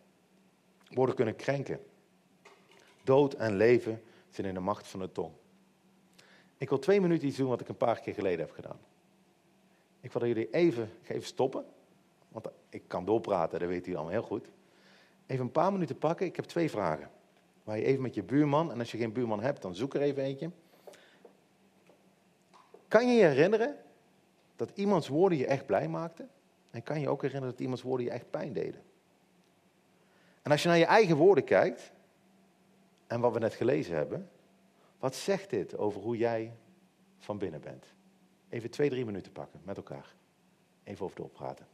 Woorden 0.90 1.16
kunnen 1.16 1.36
krenken. 1.36 1.80
Dood 3.04 3.34
en 3.34 3.56
leven 3.56 4.02
zijn 4.36 4.48
in 4.48 4.54
de 4.54 4.60
macht 4.60 4.88
van 4.88 5.00
de 5.00 5.12
tong. 5.12 5.32
Ik 6.58 6.70
wil 6.70 6.80
twee 6.80 7.02
minuten 7.02 7.28
iets 7.28 7.38
doen 7.38 7.50
wat 7.50 7.62
ik 7.62 7.68
een 7.68 7.78
paar 7.78 8.00
keer 8.00 8.14
geleden 8.14 8.40
heb 8.40 8.52
gedaan. 8.52 8.80
Ik 10.00 10.12
wil 10.12 10.28
jullie 10.28 10.50
even, 10.50 10.90
even 11.08 11.24
stoppen, 11.24 11.66
want 12.28 12.48
ik 12.70 12.84
kan 12.88 13.06
doorpraten, 13.06 13.60
dat 13.60 13.68
weet 13.68 13.88
u 13.88 13.94
allemaal 13.94 14.12
heel 14.12 14.22
goed. 14.22 14.48
Even 15.26 15.46
een 15.46 15.52
paar 15.52 15.72
minuten 15.72 15.98
pakken. 15.98 16.26
Ik 16.26 16.36
heb 16.36 16.46
twee 16.46 16.70
vragen. 16.70 17.10
Waar 17.64 17.78
je 17.78 17.84
even 17.84 18.02
met 18.02 18.14
je 18.14 18.24
buurman, 18.24 18.72
en 18.72 18.80
als 18.80 18.92
je 18.92 18.98
geen 18.98 19.14
buurman 19.14 19.42
hebt, 19.42 19.62
dan 19.62 19.76
zoek 19.76 19.94
er 19.94 20.02
even 20.02 20.24
eentje. 20.24 20.52
Kan 22.88 23.08
je 23.08 23.14
je 23.14 23.26
herinneren 23.26 23.76
dat 24.56 24.72
iemands 24.74 25.08
woorden 25.08 25.38
je 25.38 25.46
echt 25.46 25.66
blij 25.66 25.88
maakten? 25.88 26.30
En 26.72 26.84
kan 26.84 27.00
je 27.00 27.10
ook 27.10 27.22
herinneren 27.22 27.52
dat 27.52 27.62
iemands 27.62 27.82
woorden 27.82 28.06
je 28.06 28.12
echt 28.12 28.30
pijn 28.30 28.54
deden? 28.54 28.82
En 30.42 30.52
als 30.52 30.62
je 30.62 30.68
naar 30.68 30.78
je 30.78 30.86
eigen 30.86 31.16
woorden 31.16 31.44
kijkt, 31.44 31.92
en 33.12 33.20
wat 33.20 33.34
we 33.34 33.40
net 33.40 33.54
gelezen 33.54 33.96
hebben, 33.96 34.30
wat 35.00 35.16
zegt 35.16 35.50
dit 35.50 35.78
over 35.78 36.02
hoe 36.02 36.18
jij 36.18 36.54
van 37.18 37.38
binnen 37.38 37.62
bent? 37.62 37.86
Even 38.50 38.70
twee, 38.70 38.90
drie 38.90 39.06
minuten 39.06 39.32
pakken 39.32 39.62
met 39.64 39.78
elkaar. 39.78 40.16
Even 40.84 41.06
over 41.06 41.18
doorpraten. 41.18 41.68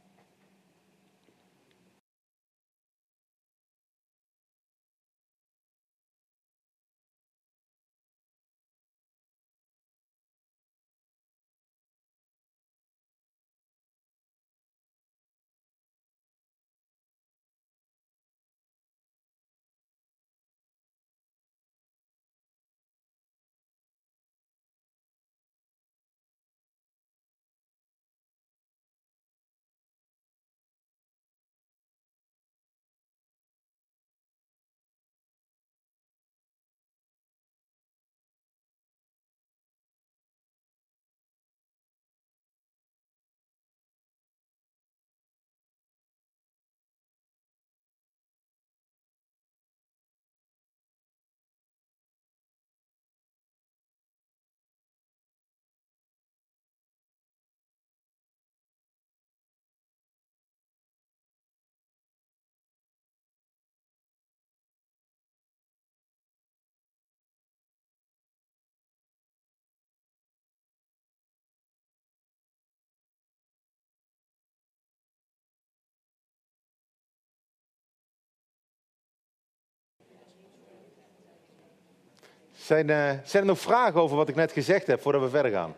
Zijn, 82.68 82.88
uh, 82.88 83.10
zijn 83.24 83.42
er 83.42 83.48
nog 83.48 83.58
vragen 83.58 84.00
over 84.00 84.16
wat 84.16 84.28
ik 84.28 84.34
net 84.34 84.52
gezegd 84.52 84.86
heb 84.86 85.00
voordat 85.00 85.22
we 85.22 85.28
verder 85.28 85.52
gaan? 85.52 85.74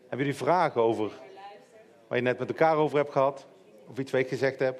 Hebben 0.00 0.18
jullie 0.18 0.34
vragen 0.34 0.82
over 0.82 1.10
waar 2.08 2.18
je 2.18 2.24
net 2.24 2.38
met 2.38 2.48
elkaar 2.48 2.76
over 2.76 2.98
hebt 2.98 3.12
gehad? 3.12 3.46
Of 3.88 3.98
iets 3.98 4.10
wat 4.10 4.20
ik 4.20 4.28
gezegd 4.28 4.58
heb? 4.58 4.78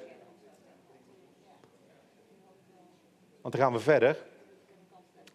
Want 3.41 3.53
dan 3.53 3.63
gaan 3.63 3.73
we 3.73 3.79
verder. 3.79 4.17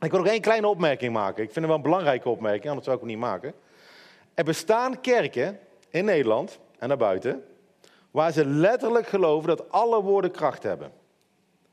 Ik 0.00 0.10
wil 0.10 0.20
nog 0.20 0.28
één 0.28 0.40
kleine 0.40 0.68
opmerking 0.68 1.12
maken. 1.12 1.42
Ik 1.42 1.52
vind 1.52 1.54
het 1.54 1.66
wel 1.66 1.76
een 1.76 1.82
belangrijke 1.82 2.28
opmerking, 2.28 2.66
anders 2.66 2.84
zou 2.84 2.96
ik 2.96 3.02
het 3.02 3.12
niet 3.12 3.20
maken. 3.20 3.54
Er 4.34 4.44
bestaan 4.44 5.00
kerken 5.00 5.58
in 5.90 6.04
Nederland 6.04 6.58
en 6.78 6.88
daarbuiten 6.88 7.44
waar 8.10 8.32
ze 8.32 8.46
letterlijk 8.46 9.06
geloven 9.06 9.48
dat 9.48 9.70
alle 9.70 10.02
woorden 10.02 10.30
kracht 10.30 10.62
hebben. 10.62 10.92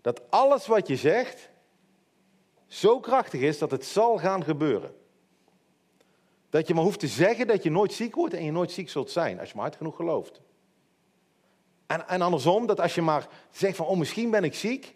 Dat 0.02 0.22
alles 0.30 0.68
wat 0.68 0.88
je 0.88 0.96
zegt 0.96 1.50
zo 2.76 3.00
krachtig 3.00 3.42
is 3.42 3.58
dat 3.58 3.72
het 3.72 3.86
zal 3.86 4.18
gaan 4.18 4.44
gebeuren. 4.44 4.96
Dat 6.50 6.68
je 6.68 6.74
maar 6.74 6.84
hoeft 6.84 7.00
te 7.00 7.08
zeggen 7.08 7.48
dat 7.48 7.64
je 7.64 7.72
nooit 7.72 7.94
ziek 7.94 8.16
wordt 8.16 8.34
en 8.34 8.44
je 8.44 8.52
nooit 8.52 8.72
ziek 8.72 8.90
zult 8.90 9.12
zijn, 9.12 9.40
als 9.40 9.50
je 9.50 9.56
maar 9.56 9.64
hard 9.64 9.78
genoeg 9.78 9.96
gelooft. 9.96 10.42
En, 11.86 12.08
en 12.08 12.22
andersom, 12.22 12.66
dat 12.66 12.80
als 12.80 12.96
je 12.96 13.02
maar 13.02 13.28
zegt 13.52 13.76
van, 13.76 13.86
oh 13.86 13.98
misschien 13.98 14.30
ben 14.30 14.44
ik 14.44 14.54
ziek, 14.54 14.96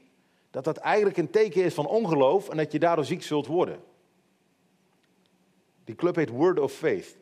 dat 0.51 0.63
dat 0.63 0.77
eigenlijk 0.77 1.17
een 1.17 1.29
teken 1.29 1.63
is 1.63 1.73
van 1.73 1.87
ongeloof 1.87 2.49
en 2.49 2.57
dat 2.57 2.71
je 2.71 2.79
daardoor 2.79 3.05
ziek 3.05 3.23
zult 3.23 3.47
worden. 3.47 3.79
Die 5.83 5.95
club 5.95 6.15
heet 6.15 6.29
Word 6.29 6.59
of 6.59 6.73
Faith. 6.73 7.17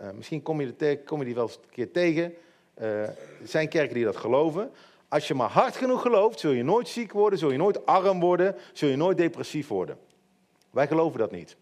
Uh, 0.00 0.10
misschien 0.10 0.42
kom 0.42 0.60
je, 0.60 1.00
kom 1.04 1.18
je, 1.18 1.24
die 1.24 1.34
wel 1.34 1.46
eens 1.46 1.54
een 1.54 1.70
keer 1.70 1.90
tegen. 1.90 2.34
Uh, 2.78 3.02
er 3.02 3.16
zijn 3.44 3.68
kerken 3.68 3.94
die 3.94 4.04
dat 4.04 4.16
geloven. 4.16 4.70
Als 5.12 5.28
je 5.28 5.34
maar 5.34 5.50
hard 5.50 5.76
genoeg 5.76 6.02
gelooft, 6.02 6.40
zul 6.40 6.50
je 6.50 6.62
nooit 6.62 6.88
ziek 6.88 7.12
worden, 7.12 7.38
zul 7.38 7.50
je 7.50 7.58
nooit 7.58 7.86
arm 7.86 8.20
worden, 8.20 8.56
zul 8.72 8.88
je 8.88 8.96
nooit 8.96 9.16
depressief 9.16 9.68
worden. 9.68 9.98
Wij 10.70 10.86
geloven 10.86 11.18
dat 11.18 11.30
niet. 11.30 11.56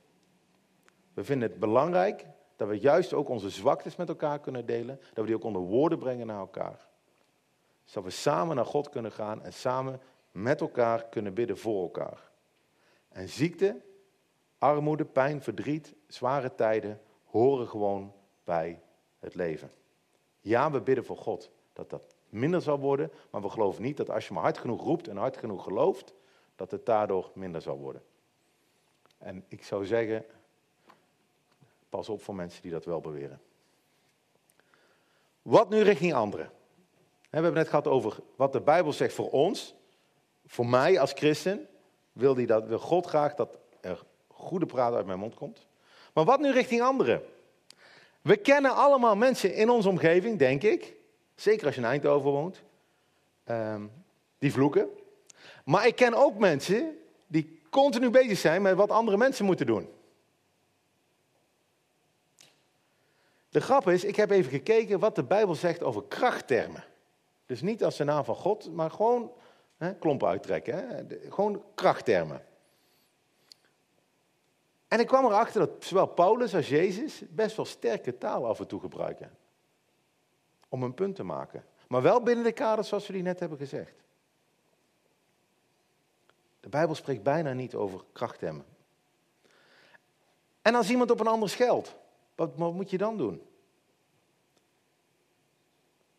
We 1.14 1.24
vinden 1.24 1.50
het 1.50 1.58
belangrijk 1.58 2.26
dat 2.56 2.68
we 2.68 2.78
juist 2.78 3.12
ook 3.12 3.28
onze 3.28 3.50
zwaktes 3.50 3.96
met 3.96 4.08
elkaar 4.08 4.40
kunnen 4.40 4.66
delen, 4.66 4.96
dat 4.96 5.16
we 5.16 5.26
die 5.26 5.34
ook 5.34 5.44
onder 5.44 5.62
woorden 5.62 5.98
brengen 5.98 6.26
naar 6.26 6.38
elkaar. 6.38 6.88
Zodat 7.84 8.04
we 8.04 8.16
samen 8.16 8.56
naar 8.56 8.66
God 8.66 8.88
kunnen 8.88 9.12
gaan 9.12 9.42
en 9.42 9.52
samen 9.52 10.00
met 10.30 10.60
elkaar 10.60 11.04
kunnen 11.04 11.34
bidden 11.34 11.58
voor 11.58 11.82
elkaar. 11.82 12.30
En 13.08 13.28
ziekte, 13.28 13.80
armoede, 14.58 15.04
pijn, 15.04 15.42
verdriet, 15.42 15.94
zware 16.06 16.54
tijden 16.54 17.00
horen 17.24 17.68
gewoon 17.68 18.12
bij 18.44 18.82
het 19.18 19.34
leven. 19.34 19.70
Ja, 20.40 20.70
we 20.70 20.80
bidden 20.80 21.04
voor 21.04 21.18
God 21.18 21.50
dat 21.72 21.90
dat 21.90 22.18
minder 22.30 22.62
zal 22.62 22.78
worden, 22.78 23.10
maar 23.30 23.42
we 23.42 23.48
geloven 23.48 23.82
niet 23.82 23.96
dat 23.96 24.10
als 24.10 24.26
je 24.26 24.34
maar 24.34 24.42
hard 24.42 24.58
genoeg 24.58 24.82
roept 24.82 25.08
en 25.08 25.16
hard 25.16 25.36
genoeg 25.36 25.62
gelooft, 25.62 26.14
dat 26.56 26.70
het 26.70 26.86
daardoor 26.86 27.30
minder 27.34 27.62
zal 27.62 27.78
worden. 27.78 28.02
En 29.18 29.44
ik 29.48 29.64
zou 29.64 29.86
zeggen, 29.86 30.24
pas 31.88 32.08
op 32.08 32.22
voor 32.22 32.34
mensen 32.34 32.62
die 32.62 32.70
dat 32.70 32.84
wel 32.84 33.00
beweren. 33.00 33.40
Wat 35.42 35.70
nu 35.70 35.80
richting 35.80 36.14
anderen? 36.14 36.50
We 37.20 37.36
hebben 37.36 37.52
net 37.52 37.68
gehad 37.68 37.86
over 37.86 38.18
wat 38.36 38.52
de 38.52 38.60
Bijbel 38.60 38.92
zegt 38.92 39.14
voor 39.14 39.30
ons. 39.30 39.74
Voor 40.46 40.66
mij 40.66 41.00
als 41.00 41.12
christen 41.12 41.68
wil, 42.12 42.34
die 42.34 42.46
dat, 42.46 42.66
wil 42.66 42.78
God 42.78 43.06
graag 43.06 43.34
dat 43.34 43.58
er 43.80 44.02
goede 44.28 44.66
praat 44.66 44.94
uit 44.94 45.06
mijn 45.06 45.18
mond 45.18 45.34
komt. 45.34 45.66
Maar 46.14 46.24
wat 46.24 46.40
nu 46.40 46.52
richting 46.52 46.82
anderen? 46.82 47.22
We 48.22 48.36
kennen 48.36 48.74
allemaal 48.74 49.16
mensen 49.16 49.54
in 49.54 49.70
onze 49.70 49.88
omgeving, 49.88 50.38
denk 50.38 50.62
ik, 50.62 50.94
zeker 51.40 51.66
als 51.66 51.74
je 51.74 51.80
in 51.80 51.86
Eindhoven 51.86 52.30
woont, 52.30 52.62
ehm, 53.44 53.86
die 54.38 54.52
vloeken. 54.52 54.88
Maar 55.64 55.86
ik 55.86 55.96
ken 55.96 56.14
ook 56.14 56.38
mensen 56.38 56.98
die 57.26 57.60
continu 57.70 58.10
bezig 58.10 58.38
zijn 58.38 58.62
met 58.62 58.74
wat 58.76 58.90
andere 58.90 59.16
mensen 59.16 59.44
moeten 59.44 59.66
doen. 59.66 59.88
De 63.48 63.60
grap 63.60 63.88
is, 63.88 64.04
ik 64.04 64.16
heb 64.16 64.30
even 64.30 64.50
gekeken 64.50 64.98
wat 64.98 65.14
de 65.14 65.24
Bijbel 65.24 65.54
zegt 65.54 65.82
over 65.82 66.02
krachttermen. 66.08 66.84
Dus 67.46 67.60
niet 67.60 67.84
als 67.84 67.96
de 67.96 68.04
naam 68.04 68.24
van 68.24 68.36
God, 68.36 68.72
maar 68.72 68.90
gewoon 68.90 69.32
hè, 69.76 69.94
klompen 69.94 70.28
uittrekken. 70.28 70.88
Hè, 70.88 71.04
gewoon 71.30 71.64
krachttermen. 71.74 72.44
En 74.88 75.00
ik 75.00 75.06
kwam 75.06 75.24
erachter 75.24 75.60
dat 75.60 75.84
zowel 75.84 76.06
Paulus 76.06 76.54
als 76.54 76.68
Jezus 76.68 77.22
best 77.28 77.56
wel 77.56 77.64
sterke 77.64 78.18
taal 78.18 78.46
af 78.46 78.60
en 78.60 78.66
toe 78.66 78.80
gebruiken. 78.80 79.38
Om 80.70 80.82
een 80.82 80.94
punt 80.94 81.16
te 81.16 81.22
maken. 81.22 81.64
Maar 81.88 82.02
wel 82.02 82.22
binnen 82.22 82.44
de 82.44 82.52
kaders 82.52 82.88
zoals 82.88 83.06
we 83.06 83.12
die 83.12 83.22
net 83.22 83.40
hebben 83.40 83.58
gezegd. 83.58 83.94
De 86.60 86.68
Bijbel 86.68 86.94
spreekt 86.94 87.22
bijna 87.22 87.52
niet 87.52 87.74
over 87.74 88.04
krachthemmen. 88.12 88.64
En 90.62 90.74
als 90.74 90.90
iemand 90.90 91.10
op 91.10 91.20
een 91.20 91.26
ander 91.26 91.48
scheldt, 91.48 91.96
wat, 92.34 92.56
wat 92.56 92.74
moet 92.74 92.90
je 92.90 92.98
dan 92.98 93.16
doen? 93.16 93.42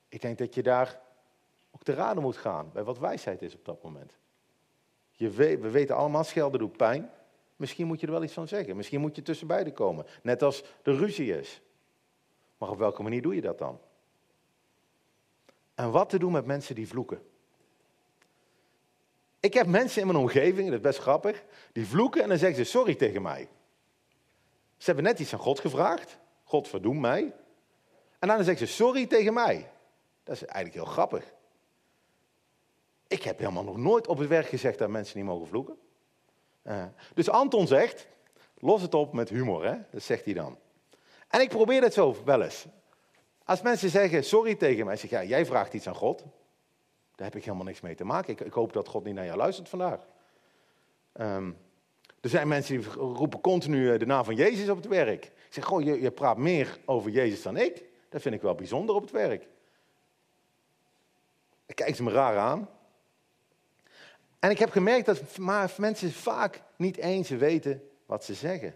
Ik 0.10 0.22
denk 0.22 0.38
dat 0.38 0.54
je 0.54 0.64
daar 0.64 1.02
ook 1.72 1.84
te 1.84 1.94
raden 1.94 2.24
moet 2.24 2.38
gaan 2.38 2.70
bij 2.74 2.84
wat 2.84 3.00
wijsheid 3.00 3.42
is 3.42 3.56
op 3.56 3.66
dat 3.66 3.84
moment. 3.84 4.18
Je 5.12 5.30
we 5.30 5.70
weten 5.70 5.96
allemaal, 5.96 6.24
schelden 6.24 6.60
doet 6.60 6.78
pijn. 6.78 7.12
Misschien 7.56 7.88
moet 7.88 8.00
je 8.00 8.06
er 8.06 8.12
wel 8.12 8.24
iets 8.24 8.34
van 8.34 8.48
zeggen. 8.48 8.76
Misschien 8.76 9.02
moet 9.02 9.16
je 9.16 9.22
tussen 9.22 9.48
beiden 9.48 9.74
komen. 9.74 10.06
Net 10.24 10.44
als 10.44 10.64
de 10.82 10.96
ruzie 10.96 11.38
is. 11.38 11.62
Maar 12.58 12.70
op 12.70 12.78
welke 12.78 13.04
manier 13.04 13.22
doe 13.22 13.36
je 13.36 13.42
dat 13.42 13.58
dan? 13.58 13.80
En 15.82 15.92
wat 15.92 16.10
te 16.10 16.20
doen 16.20 16.32
met 16.32 16.46
mensen 16.46 16.76
die 16.76 16.88
vloeken. 16.88 17.22
Ik 19.40 19.54
heb 19.54 19.68
mensen 19.68 20.02
in 20.02 20.08
mijn 20.08 20.20
omgeving, 20.20 20.66
dat 20.66 20.76
is 20.76 20.82
best 20.82 21.00
grappig, 21.00 21.44
die 21.72 21.88
vloeken 21.88 22.22
en 22.22 22.30
dan 22.30 22.38
zeggen 22.38 22.66
ze 22.66 22.72
sorry 22.72 22.96
tegen 22.96 23.22
mij. 23.22 23.50
Ze 24.78 24.86
hebben 24.86 25.04
net 25.04 25.20
iets 25.20 25.34
aan 25.34 25.40
God 25.40 25.60
gevraagd. 25.60 26.18
God 26.44 26.68
verdoem 26.68 27.00
mij. 27.00 27.34
En 28.20 28.28
dan 28.28 28.44
zeggen 28.44 28.68
ze 28.68 28.74
sorry 28.74 29.08
tegen 29.08 29.34
mij. 29.34 29.72
Dat 30.24 30.36
is 30.36 30.46
eigenlijk 30.46 30.76
heel 30.86 30.94
grappig. 30.94 31.34
Ik 33.08 33.24
heb 33.24 33.40
helemaal 33.40 33.64
nog 33.64 33.78
nooit 33.78 34.08
op 34.08 34.18
het 34.18 34.28
werk 34.28 34.48
gezegd 34.48 34.78
dat 34.78 34.90
mensen 34.90 35.18
niet 35.18 35.28
mogen 35.28 35.48
vloeken. 35.48 35.78
Uh, 36.64 36.86
dus 37.14 37.30
Anton 37.30 37.68
zegt, 37.68 38.08
los 38.58 38.82
het 38.82 38.94
op 38.94 39.14
met 39.14 39.30
humor, 39.30 39.66
hè? 39.66 39.78
dat 39.92 40.04
zegt 40.04 40.26
hij 40.26 40.34
dan. 40.34 40.58
En 41.28 41.42
ik 41.42 41.50
probeer 41.50 41.82
het 41.82 41.94
zo 41.94 42.24
wel 42.26 42.42
eens. 42.42 42.66
Als 43.46 43.62
mensen 43.62 43.90
zeggen 43.90 44.24
sorry 44.24 44.56
tegen 44.56 44.86
mij, 44.86 44.96
zeg 44.96 45.10
ja, 45.10 45.24
jij 45.24 45.46
vraagt 45.46 45.74
iets 45.74 45.88
aan 45.88 45.96
God. 45.96 46.20
Daar 47.16 47.28
heb 47.28 47.36
ik 47.36 47.44
helemaal 47.46 47.66
niks 47.66 47.82
mee 47.82 47.96
te 47.96 48.04
maken. 48.04 48.34
Ik, 48.34 48.40
ik 48.40 48.54
hoop 48.54 48.74
dat 48.74 48.88
God 48.88 49.04
niet 49.04 49.16
naar 49.16 49.26
jou 49.26 49.38
luistert 49.38 49.70
vandaag. 49.70 50.08
Um, 51.14 51.58
er 52.22 52.30
zijn 52.30 52.48
mensen 52.48 52.82
die 52.82 52.90
roepen 52.92 53.42
continu 53.42 53.92
eh, 53.94 54.00
de 54.00 54.06
naam 54.06 54.24
van 54.24 54.36
Jezus 54.36 54.70
op 54.70 54.78
het 54.78 54.88
werk. 54.88 55.26
Ik 55.26 55.34
zeg, 55.50 55.66
goh, 55.66 55.84
je, 55.84 56.02
je 56.02 56.12
praat 56.12 56.38
meer 56.38 56.78
over 56.86 57.12
Jezus 57.12 57.42
dan 57.42 57.58
ik. 57.58 57.84
Dat 58.10 58.22
vind 58.22 58.36
ik 58.36 58.42
wel 58.42 58.56
bijzonder 58.56 58.96
op 58.96 59.02
het 59.02 59.12
werk. 59.12 59.48
Ik 61.66 61.76
kijk 61.76 61.96
ze 61.96 62.04
me 62.04 62.12
raar 62.12 62.38
aan. 62.38 62.70
En 64.40 64.50
ik 64.50 64.60
heb 64.60 64.70
gemerkt 64.70 65.06
dat 65.06 65.38
maar 65.38 65.74
mensen 65.78 66.12
vaak 66.12 66.62
niet 66.76 66.98
eens 66.98 67.30
weten 67.30 67.90
wat 68.06 68.24
ze 68.24 68.34
zeggen. 68.34 68.76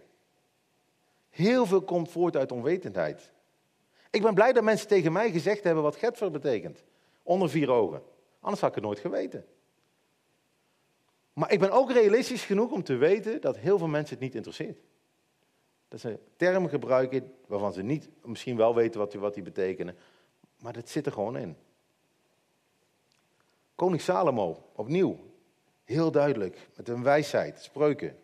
Heel 1.29 1.65
veel 1.65 1.81
komt 1.81 2.11
voort 2.11 2.35
uit 2.35 2.51
onwetendheid. 2.51 3.31
Ik 4.15 4.21
ben 4.21 4.33
blij 4.33 4.53
dat 4.53 4.63
mensen 4.63 4.87
tegen 4.87 5.11
mij 5.11 5.31
gezegd 5.31 5.63
hebben 5.63 5.83
wat 5.83 5.95
Getver 5.95 6.31
betekent. 6.31 6.83
Onder 7.23 7.49
vier 7.49 7.71
ogen. 7.71 8.01
Anders 8.39 8.61
had 8.61 8.69
ik 8.69 8.75
het 8.75 8.83
nooit 8.83 8.99
geweten. 8.99 9.45
Maar 11.33 11.51
ik 11.51 11.59
ben 11.59 11.71
ook 11.71 11.91
realistisch 11.91 12.43
genoeg 12.43 12.71
om 12.71 12.83
te 12.83 12.95
weten 12.95 13.41
dat 13.41 13.57
heel 13.57 13.77
veel 13.77 13.87
mensen 13.87 14.15
het 14.15 14.23
niet 14.23 14.35
interesseert. 14.35 14.79
Dat 15.87 15.99
ze 15.99 16.19
termen 16.35 16.69
gebruiken 16.69 17.33
waarvan 17.47 17.73
ze 17.73 17.81
niet, 17.81 18.09
misschien 18.23 18.57
wel 18.57 18.75
weten 18.75 18.99
wat 18.99 19.11
die, 19.11 19.19
wat 19.19 19.33
die 19.33 19.43
betekenen. 19.43 19.95
Maar 20.59 20.73
dat 20.73 20.89
zit 20.89 21.05
er 21.05 21.11
gewoon 21.11 21.37
in. 21.37 21.57
Koning 23.75 24.01
Salomo, 24.01 24.69
opnieuw, 24.75 25.19
heel 25.83 26.11
duidelijk, 26.11 26.67
met 26.75 26.89
een 26.89 27.03
wijsheid, 27.03 27.61
spreuken. 27.61 28.17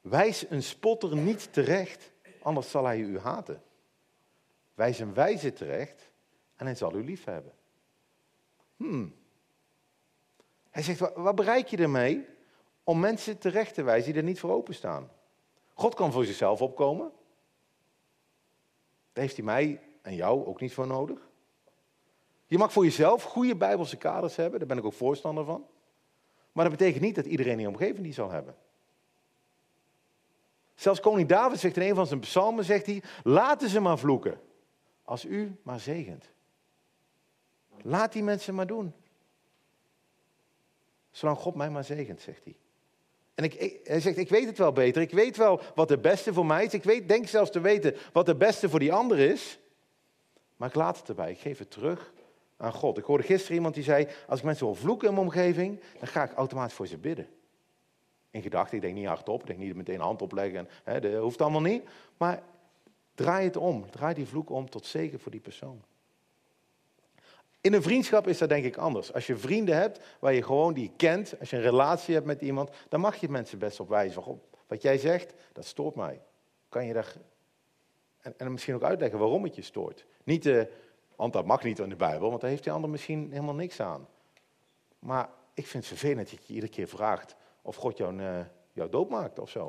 Wijs 0.00 0.46
een 0.48 0.62
spotter 0.62 1.16
niet 1.16 1.52
terecht, 1.52 2.12
anders 2.42 2.70
zal 2.70 2.84
hij 2.84 2.98
u 2.98 3.18
haten. 3.18 3.62
Wijs 4.80 4.98
een 4.98 5.14
wijze 5.14 5.52
terecht 5.52 6.10
en 6.56 6.66
hij 6.66 6.74
zal 6.74 6.94
u 6.94 7.04
lief 7.04 7.24
hebben. 7.24 7.52
Hmm. 8.76 9.14
Hij 10.70 10.82
zegt, 10.82 11.14
wat 11.14 11.34
bereik 11.34 11.68
je 11.68 11.76
ermee 11.76 12.26
om 12.84 13.00
mensen 13.00 13.38
terecht 13.38 13.74
te 13.74 13.82
wijzen 13.82 14.12
die 14.12 14.20
er 14.20 14.28
niet 14.28 14.40
voor 14.40 14.50
openstaan? 14.50 15.10
God 15.74 15.94
kan 15.94 16.12
voor 16.12 16.24
zichzelf 16.24 16.62
opkomen. 16.62 17.12
Daar 19.12 19.24
heeft 19.24 19.36
hij 19.36 19.44
mij 19.44 19.80
en 20.02 20.14
jou 20.14 20.46
ook 20.46 20.60
niet 20.60 20.74
voor 20.74 20.86
nodig. 20.86 21.28
Je 22.46 22.58
mag 22.58 22.72
voor 22.72 22.84
jezelf 22.84 23.22
goede 23.22 23.56
bijbelse 23.56 23.96
kaders 23.96 24.36
hebben, 24.36 24.58
daar 24.58 24.68
ben 24.68 24.78
ik 24.78 24.84
ook 24.84 24.92
voorstander 24.92 25.44
van. 25.44 25.66
Maar 26.52 26.68
dat 26.68 26.76
betekent 26.78 27.02
niet 27.02 27.14
dat 27.14 27.26
iedereen 27.26 27.52
in 27.52 27.60
je 27.60 27.68
omgeving 27.68 28.02
die 28.02 28.12
zal 28.12 28.30
hebben. 28.30 28.56
Zelfs 30.74 31.00
koning 31.00 31.28
David 31.28 31.58
zegt 31.58 31.76
in 31.76 31.88
een 31.88 31.94
van 31.94 32.06
zijn 32.06 32.20
psalmen, 32.20 32.64
zegt 32.64 32.86
hij, 32.86 33.02
laten 33.22 33.68
ze 33.68 33.80
maar 33.80 33.98
vloeken, 33.98 34.40
als 35.10 35.24
u 35.24 35.56
maar 35.62 35.80
zegent. 35.80 36.30
Laat 37.82 38.12
die 38.12 38.22
mensen 38.22 38.54
maar 38.54 38.66
doen. 38.66 38.94
Zolang 41.10 41.38
God 41.38 41.54
mij 41.54 41.70
maar 41.70 41.84
zegent, 41.84 42.20
zegt 42.20 42.44
hij. 42.44 42.56
En 43.34 43.44
ik, 43.44 43.80
hij 43.84 44.00
zegt, 44.00 44.16
ik 44.16 44.28
weet 44.28 44.46
het 44.46 44.58
wel 44.58 44.72
beter. 44.72 45.02
Ik 45.02 45.10
weet 45.10 45.36
wel 45.36 45.60
wat 45.74 45.88
het 45.88 46.02
beste 46.02 46.32
voor 46.32 46.46
mij 46.46 46.64
is. 46.64 46.74
Ik 46.74 46.84
weet, 46.84 47.08
denk 47.08 47.26
zelfs 47.26 47.50
te 47.50 47.60
weten 47.60 47.96
wat 48.12 48.26
het 48.26 48.38
beste 48.38 48.68
voor 48.68 48.78
die 48.78 48.92
ander 48.92 49.18
is. 49.18 49.58
Maar 50.56 50.68
ik 50.68 50.74
laat 50.74 50.98
het 50.98 51.08
erbij. 51.08 51.30
Ik 51.30 51.40
geef 51.40 51.58
het 51.58 51.70
terug 51.70 52.12
aan 52.56 52.72
God. 52.72 52.98
Ik 52.98 53.04
hoorde 53.04 53.24
gisteren 53.24 53.56
iemand 53.56 53.74
die 53.74 53.84
zei, 53.84 54.08
als 54.26 54.38
ik 54.38 54.44
mensen 54.44 54.66
wil 54.66 54.74
vloeken 54.74 55.08
in 55.08 55.14
mijn 55.14 55.26
omgeving, 55.26 55.80
dan 55.98 56.08
ga 56.08 56.22
ik 56.22 56.32
automatisch 56.32 56.76
voor 56.76 56.86
ze 56.86 56.98
bidden. 56.98 57.28
In 58.30 58.42
gedachten, 58.42 58.76
ik 58.76 58.82
denk 58.82 58.94
niet 58.94 59.06
hardop, 59.06 59.40
ik 59.40 59.46
denk 59.46 59.58
niet 59.58 59.74
meteen 59.74 59.94
een 59.94 60.00
hand 60.00 60.22
opleggen. 60.22 60.68
Hè, 60.84 61.00
dat 61.00 61.22
hoeft 61.22 61.40
allemaal 61.40 61.60
niet. 61.60 61.88
Maar 62.16 62.42
draai 63.20 63.44
het 63.44 63.56
om. 63.56 63.90
Draai 63.90 64.14
die 64.14 64.26
vloek 64.26 64.50
om 64.50 64.70
tot 64.70 64.86
zegen 64.86 65.20
voor 65.20 65.30
die 65.30 65.40
persoon. 65.40 65.82
In 67.60 67.72
een 67.72 67.82
vriendschap 67.82 68.26
is 68.26 68.38
dat 68.38 68.48
denk 68.48 68.64
ik 68.64 68.76
anders. 68.76 69.12
Als 69.12 69.26
je 69.26 69.36
vrienden 69.36 69.76
hebt 69.76 70.00
waar 70.20 70.32
je 70.32 70.42
gewoon 70.42 70.74
die 70.74 70.92
kent, 70.96 71.34
als 71.40 71.50
je 71.50 71.56
een 71.56 71.62
relatie 71.62 72.14
hebt 72.14 72.26
met 72.26 72.40
iemand, 72.40 72.70
dan 72.88 73.00
mag 73.00 73.16
je 73.16 73.28
mensen 73.28 73.58
best 73.58 73.80
op 73.80 73.88
wijzen. 73.88 74.22
Van, 74.22 74.40
wat 74.66 74.82
jij 74.82 74.98
zegt, 74.98 75.34
dat 75.52 75.64
stoort 75.64 75.94
mij. 75.94 76.20
Kan 76.68 76.86
je 76.86 76.92
daar. 76.92 77.14
En, 78.20 78.34
en 78.36 78.52
misschien 78.52 78.74
ook 78.74 78.82
uitleggen 78.82 79.18
waarom 79.18 79.44
het 79.44 79.54
je 79.54 79.62
stoort. 79.62 80.06
Niet 80.24 80.42
de, 80.42 80.72
want 81.16 81.32
dat 81.32 81.46
mag 81.46 81.62
niet 81.62 81.78
in 81.78 81.88
de 81.88 81.96
Bijbel, 81.96 82.28
want 82.28 82.40
daar 82.40 82.50
heeft 82.50 82.62
die 82.62 82.72
ander 82.72 82.90
misschien 82.90 83.30
helemaal 83.30 83.54
niks 83.54 83.80
aan. 83.80 84.08
Maar 84.98 85.28
ik 85.54 85.66
vind 85.66 85.88
het 85.88 85.98
vervelend 85.98 86.30
dat 86.30 86.46
je 86.46 86.54
iedere 86.54 86.72
keer 86.72 86.88
vraagt 86.88 87.36
of 87.62 87.76
God 87.76 87.96
jou, 87.96 88.20
uh, 88.20 88.40
jou 88.72 88.90
doodmaakt 88.90 89.38
of 89.38 89.50
zo. 89.50 89.68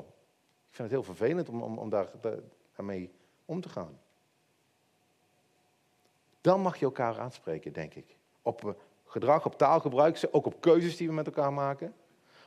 Ik 0.70 0.76
vind 0.76 0.92
het 0.92 0.92
heel 0.92 1.16
vervelend 1.16 1.50
om, 1.50 1.62
om, 1.62 1.78
om 1.78 1.90
daar, 1.90 2.10
daarmee 2.76 3.12
om 3.46 3.62
te 3.62 3.70
gaan. 3.70 4.00
Dan 6.42 6.62
mag 6.62 6.78
je 6.78 6.86
elkaar 6.86 7.20
aanspreken, 7.20 7.74
denk 7.74 7.94
ik. 7.94 8.16
Op 8.42 8.66
eh, 8.66 8.72
gedrag, 9.06 9.46
op 9.46 9.58
taalgebruik, 9.58 10.28
ook 10.32 10.46
op 10.46 10.62
keuzes 10.62 10.98
die 10.98 11.08
we 11.08 11.14
met 11.14 11.26
elkaar 11.26 11.54
maken. 11.54 11.94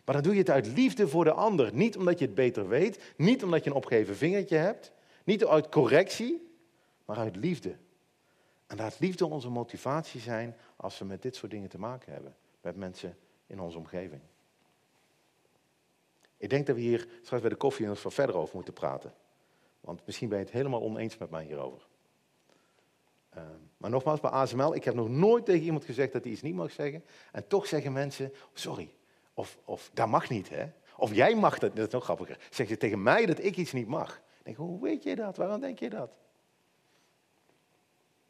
Maar 0.04 0.14
dan 0.14 0.24
doe 0.24 0.32
je 0.32 0.38
het 0.38 0.50
uit 0.50 0.66
liefde 0.66 1.08
voor 1.08 1.24
de 1.24 1.32
ander. 1.32 1.74
Niet 1.74 1.96
omdat 1.96 2.18
je 2.18 2.24
het 2.24 2.34
beter 2.34 2.68
weet, 2.68 3.14
niet 3.16 3.44
omdat 3.44 3.64
je 3.64 3.70
een 3.70 3.76
opgeven 3.76 4.16
vingertje 4.16 4.56
hebt, 4.56 4.92
niet 5.24 5.44
uit 5.44 5.68
correctie, 5.68 6.50
maar 7.04 7.16
uit 7.16 7.36
liefde. 7.36 7.76
En 8.66 8.76
laat 8.76 8.98
liefde 9.00 9.26
onze 9.26 9.50
motivatie 9.50 10.20
zijn 10.20 10.56
als 10.76 10.98
we 10.98 11.04
met 11.04 11.22
dit 11.22 11.36
soort 11.36 11.50
dingen 11.50 11.68
te 11.68 11.78
maken 11.78 12.12
hebben. 12.12 12.36
Met 12.60 12.76
mensen 12.76 13.16
in 13.46 13.60
onze 13.60 13.78
omgeving. 13.78 14.20
Ik 16.36 16.50
denk 16.50 16.66
dat 16.66 16.76
we 16.76 16.82
hier 16.82 17.08
straks 17.22 17.42
bij 17.42 17.50
de 17.50 17.56
koffie 17.56 17.86
nog 17.86 18.00
verder 18.00 18.36
over 18.36 18.54
moeten 18.54 18.74
praten. 18.74 19.14
Want 19.84 20.06
misschien 20.06 20.28
ben 20.28 20.38
je 20.38 20.44
het 20.44 20.52
helemaal 20.52 20.82
oneens 20.82 21.16
met 21.16 21.30
mij 21.30 21.44
hierover. 21.44 21.86
Uh, 23.36 23.42
maar 23.76 23.90
nogmaals, 23.90 24.20
bij 24.20 24.30
ASML, 24.30 24.74
ik 24.74 24.84
heb 24.84 24.94
nog 24.94 25.08
nooit 25.08 25.44
tegen 25.44 25.64
iemand 25.64 25.84
gezegd 25.84 26.12
dat 26.12 26.22
hij 26.22 26.32
iets 26.32 26.42
niet 26.42 26.54
mag 26.54 26.70
zeggen. 26.70 27.04
En 27.32 27.46
toch 27.46 27.66
zeggen 27.66 27.92
mensen, 27.92 28.32
sorry, 28.52 28.94
of, 29.34 29.58
of 29.64 29.90
dat 29.92 30.08
mag 30.08 30.28
niet, 30.28 30.48
hè? 30.48 30.66
Of 30.96 31.14
jij 31.14 31.34
mag 31.34 31.58
dat, 31.58 31.76
dat 31.76 31.86
is 31.86 31.92
nog 31.92 32.04
grappiger. 32.04 32.38
Zeggen 32.40 32.74
ze 32.74 32.76
tegen 32.76 33.02
mij 33.02 33.26
dat 33.26 33.44
ik 33.44 33.56
iets 33.56 33.72
niet 33.72 33.86
mag. 33.86 34.16
Ik 34.38 34.44
denk, 34.44 34.56
hoe 34.56 34.80
weet 34.80 35.02
je 35.02 35.14
dat? 35.14 35.36
Waarom 35.36 35.60
denk 35.60 35.78
je 35.78 35.90
dat? 35.90 36.10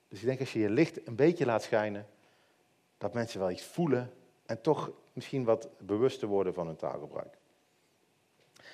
Dus 0.09 0.21
ik 0.21 0.27
denk 0.27 0.41
als 0.41 0.53
je 0.53 0.59
je 0.59 0.71
licht 0.71 1.07
een 1.07 1.17
beetje 1.17 1.47
laat 1.47 1.63
schijnen, 1.63 2.07
dat 2.99 3.15
mensen 3.15 3.41
wel 3.41 3.51
iets 3.51 3.65
voelen 3.65 4.13
en 4.47 4.61
toch 4.61 4.91
misschien 5.13 5.45
wat 5.45 5.69
bewuster 5.79 6.29
worden 6.29 6.55
van 6.55 6.67
hun 6.67 6.77
taalgebruik. 6.77 7.39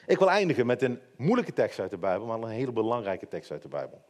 Ik 0.07 0.19
wil 0.19 0.31
eindigen 0.31 0.67
met 0.67 0.83
een 0.83 1.01
moeilijke 1.17 1.53
tekst 1.53 1.79
uit 1.79 1.91
de 1.91 1.99
Bijbel, 1.99 2.27
maar 2.27 2.39
een 2.39 2.49
hele 2.49 2.73
belangrijke 2.73 3.29
tekst 3.29 3.51
uit 3.51 3.63
de 3.63 3.69
Bijbel. 3.69 4.03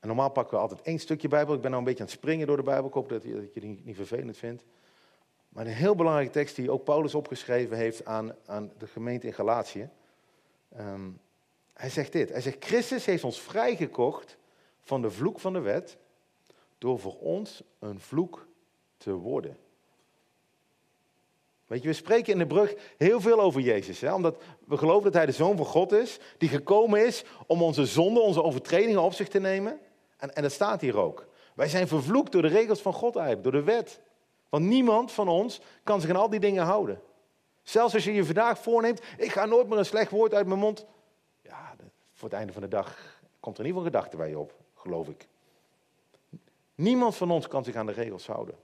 En 0.00 0.08
normaal 0.08 0.30
pakken 0.30 0.54
we 0.54 0.62
altijd 0.62 0.82
één 0.82 0.98
stukje 0.98 1.28
Bijbel. 1.28 1.54
Ik 1.54 1.60
ben 1.60 1.70
nou 1.70 1.82
een 1.82 1.88
beetje 1.88 2.02
aan 2.02 2.10
het 2.10 2.18
springen 2.18 2.46
door 2.46 2.56
de 2.56 2.62
Bijbel. 2.62 2.88
Ik 2.88 2.94
hoop 2.94 3.08
dat 3.08 3.22
je, 3.22 3.34
dat 3.34 3.54
je 3.54 3.60
die 3.60 3.80
niet 3.84 3.96
vervelend 3.96 4.36
vindt. 4.36 4.64
Maar 5.48 5.66
een 5.66 5.72
heel 5.72 5.94
belangrijke 5.94 6.32
tekst 6.32 6.56
die 6.56 6.70
ook 6.70 6.84
Paulus 6.84 7.14
opgeschreven 7.14 7.76
heeft 7.76 8.04
aan, 8.04 8.34
aan 8.46 8.72
de 8.78 8.86
gemeente 8.86 9.26
in 9.26 9.32
Galatië. 9.32 9.88
Ehm, 10.68 11.10
hij 11.72 11.90
zegt 11.90 12.12
dit. 12.12 12.28
Hij 12.28 12.40
zegt, 12.40 12.64
Christus 12.64 13.04
heeft 13.04 13.24
ons 13.24 13.40
vrijgekocht 13.40 14.36
van 14.80 15.02
de 15.02 15.10
vloek 15.10 15.40
van 15.40 15.52
de 15.52 15.60
wet 15.60 15.98
door 16.78 16.98
voor 16.98 17.18
ons 17.18 17.62
een 17.78 18.00
vloek 18.00 18.46
te 18.96 19.12
worden. 19.12 19.56
Weet 21.72 21.82
je, 21.82 21.88
we 21.88 21.94
spreken 21.94 22.32
in 22.32 22.38
de 22.38 22.46
brug 22.46 22.74
heel 22.96 23.20
veel 23.20 23.40
over 23.40 23.60
Jezus. 23.60 24.00
Hè? 24.00 24.14
Omdat 24.14 24.42
we 24.66 24.76
geloven 24.76 25.04
dat 25.04 25.14
Hij 25.14 25.26
de 25.26 25.32
Zoon 25.32 25.56
van 25.56 25.66
God 25.66 25.92
is, 25.92 26.18
die 26.38 26.48
gekomen 26.48 27.06
is 27.06 27.24
om 27.46 27.62
onze 27.62 27.86
zonden, 27.86 28.22
onze 28.22 28.42
overtredingen 28.42 29.02
op 29.02 29.12
zich 29.12 29.28
te 29.28 29.38
nemen. 29.38 29.80
En, 30.16 30.34
en 30.34 30.42
dat 30.42 30.52
staat 30.52 30.80
hier 30.80 30.98
ook. 30.98 31.26
Wij 31.54 31.68
zijn 31.68 31.88
vervloekt 31.88 32.32
door 32.32 32.42
de 32.42 32.48
regels 32.48 32.80
van 32.80 32.92
God 32.92 33.16
eigenlijk, 33.16 33.44
door 33.44 33.52
de 33.52 33.72
wet. 33.72 34.00
Want 34.48 34.64
niemand 34.64 35.12
van 35.12 35.28
ons 35.28 35.60
kan 35.82 36.00
zich 36.00 36.10
aan 36.10 36.16
al 36.16 36.30
die 36.30 36.40
dingen 36.40 36.64
houden. 36.64 37.00
Zelfs 37.62 37.94
als 37.94 38.04
je 38.04 38.14
je 38.14 38.24
vandaag 38.24 38.58
voorneemt, 38.58 39.02
ik 39.18 39.32
ga 39.32 39.44
nooit 39.44 39.68
meer 39.68 39.78
een 39.78 39.84
slecht 39.84 40.10
woord 40.10 40.34
uit 40.34 40.46
mijn 40.46 40.58
mond. 40.58 40.86
Ja, 41.42 41.74
voor 42.12 42.28
het 42.28 42.38
einde 42.38 42.52
van 42.52 42.62
de 42.62 42.68
dag 42.68 43.20
komt 43.40 43.58
er 43.58 43.64
in 43.64 43.70
ieder 43.70 43.82
geval 43.82 44.00
gedachte 44.00 44.16
bij 44.16 44.28
je 44.28 44.38
op, 44.38 44.54
geloof 44.74 45.08
ik. 45.08 45.28
Niemand 46.74 47.16
van 47.16 47.30
ons 47.30 47.48
kan 47.48 47.64
zich 47.64 47.74
aan 47.74 47.86
de 47.86 47.92
regels 47.92 48.26
houden. 48.26 48.54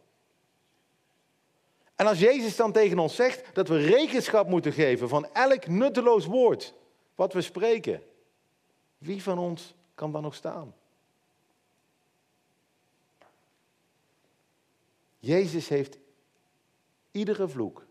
En 1.99 2.07
als 2.07 2.19
Jezus 2.19 2.57
dan 2.57 2.73
tegen 2.73 2.99
ons 2.99 3.15
zegt 3.15 3.55
dat 3.55 3.69
we 3.69 3.79
rekenschap 3.79 4.49
moeten 4.49 4.73
geven 4.73 5.09
van 5.09 5.33
elk 5.33 5.67
nutteloos 5.67 6.27
woord 6.27 6.75
wat 7.15 7.33
we 7.33 7.41
spreken, 7.41 8.03
wie 8.99 9.23
van 9.23 9.39
ons 9.39 9.75
kan 9.95 10.13
dan 10.13 10.23
nog 10.23 10.35
staan? 10.35 10.75
Jezus 15.19 15.69
heeft 15.69 15.99
iedere 17.11 17.49
vloek 17.49 17.87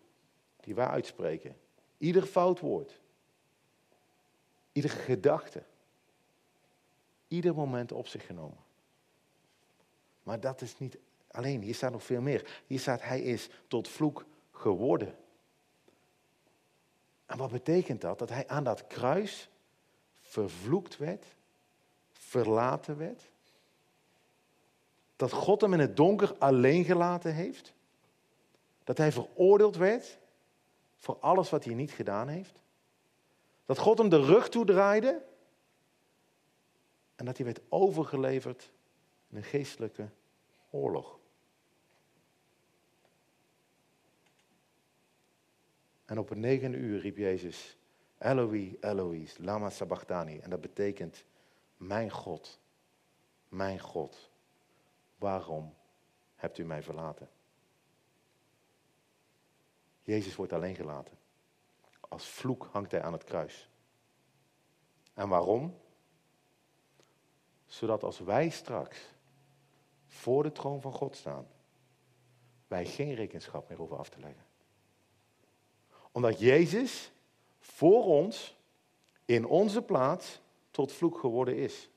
die 0.60 0.76
wij 0.76 0.88
uitspreken, 0.88 1.58
ieder 1.98 2.26
fout 2.26 2.60
woord, 2.60 3.00
iedere 4.72 4.96
gedachte, 4.96 5.63
ieder 7.28 7.56
moment 7.56 7.91
op 7.91 8.08
zich 8.08 8.26
genomen. 8.26 8.63
Maar 10.24 10.39
dat 10.39 10.62
is 10.62 10.78
niet 10.78 10.98
alleen, 11.28 11.62
hier 11.62 11.76
staat 11.76 11.92
nog 11.92 12.04
veel 12.04 12.22
meer. 12.22 12.63
Hier 12.68 12.80
staat, 12.80 13.02
hij 13.02 13.22
is 13.22 13.50
tot 13.68 13.88
vloek 13.88 14.26
geworden. 14.52 15.16
En 17.26 17.38
wat 17.38 17.52
betekent 17.52 18.02
dat? 18.02 18.20
Dat 18.20 18.30
hij 18.30 18.48
aan 18.48 18.63
dat 18.63 18.88
kruis 18.88 19.50
vervloekt 20.20 20.98
werd, 20.98 21.26
verlaten 22.12 22.98
werd, 22.98 23.30
dat 25.16 25.32
God 25.32 25.62
hem 25.62 25.74
in 25.74 25.80
het 25.80 25.98
donker 25.98 26.36
alleen 26.38 26.84
gelaten 26.84 27.34
heeft. 27.34 27.74
Dat 28.84 28.98
hij 28.98 29.12
veroordeeld 29.12 29.76
werd 29.76 30.18
voor 30.96 31.18
alles 31.20 31.50
wat 31.50 31.63
hij 31.63 31.74
niet 31.74 31.92
gedaan 31.92 32.28
heeft. 32.28 32.62
Dat 33.66 33.78
God 33.78 33.98
hem 33.98 34.10
de 34.10 34.22
rug 34.22 34.50
toedraaide. 34.50 35.26
En 37.16 37.26
dat 37.26 37.38
hij 37.38 37.46
werd 37.46 37.62
overgeleverd 37.70 38.72
in 39.30 39.38
een 39.38 39.44
geestelijke 39.44 40.10
oorlog. 40.70 41.16
En 46.08 46.20
op 46.20 46.30
het 46.30 46.38
negende 46.38 46.78
uur 46.78 47.00
riep 47.00 47.17
Jezus, 47.17 47.78
Eloi, 48.17 48.78
Eloïs, 48.82 49.38
lama 49.38 49.70
sabachthani. 49.70 50.39
En 50.39 50.50
dat 50.50 50.62
betekent, 50.62 51.26
mijn 51.78 52.10
God, 52.10 52.60
mijn 53.50 53.80
God, 53.80 54.32
waarom 55.17 55.74
hebt 56.36 56.58
u 56.58 56.65
mij 56.65 56.84
verlaten? 56.84 57.30
Jezus 60.02 60.36
wordt 60.36 60.54
alleen 60.54 60.76
gelaten. 60.76 61.17
Als 62.00 62.28
vloek 62.28 62.70
hangt 62.72 62.91
hij 62.91 63.02
aan 63.02 63.13
het 63.13 63.24
kruis. 63.24 63.70
En 65.13 65.30
waarom? 65.30 65.78
Zodat 67.65 68.04
als 68.04 68.20
wij 68.20 68.50
straks 68.50 69.13
voor 70.08 70.43
de 70.43 70.52
troon 70.52 70.82
van 70.82 70.93
God 70.93 71.15
staan, 71.15 71.48
wij 72.67 72.86
geen 72.86 73.13
rekenschap 73.13 73.70
meer 73.70 73.78
hoeven 73.78 73.98
af 73.98 74.10
te 74.10 74.20
leggen. 74.20 74.47
Omdat 76.12 76.39
Jezus 76.39 77.12
voor 77.60 78.04
ons, 78.06 78.58
in 79.26 79.46
onze 79.46 79.82
plaats, 79.82 80.39
tot 80.72 80.91
vloek 80.91 81.20
geworden 81.20 81.58
is. 81.58 81.89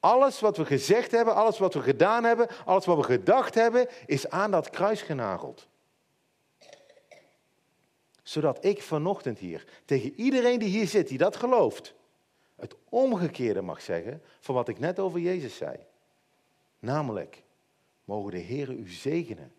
Alles 0.00 0.40
wat 0.40 0.56
we 0.56 0.64
gezegd 0.64 1.10
hebben, 1.10 1.34
alles 1.34 1.58
wat 1.58 1.74
we 1.74 1.82
gedaan 1.82 2.24
hebben, 2.24 2.48
alles 2.64 2.84
wat 2.84 2.96
we 2.96 3.02
gedacht 3.02 3.54
hebben, 3.54 3.88
is 4.06 4.28
aan 4.28 4.50
dat 4.50 4.70
kruis 4.70 5.02
genageld. 5.02 5.68
Zodat 8.22 8.64
ik 8.64 8.82
vanochtend 8.82 9.38
hier 9.38 9.64
tegen 9.84 10.14
iedereen 10.14 10.58
die 10.58 10.68
hier 10.68 10.86
zit, 10.86 11.08
die 11.08 11.18
dat 11.18 11.36
gelooft, 11.36 11.94
het 12.56 12.74
omgekeerde 12.88 13.62
mag 13.62 13.82
zeggen 13.82 14.22
van 14.40 14.54
wat 14.54 14.68
ik 14.68 14.78
net 14.78 14.98
over 14.98 15.20
Jezus 15.20 15.56
zei. 15.56 15.76
Namelijk, 16.78 17.42
mogen 18.04 18.30
de 18.30 18.38
Heer 18.38 18.70
u 18.70 18.88
zegenen 18.88 19.52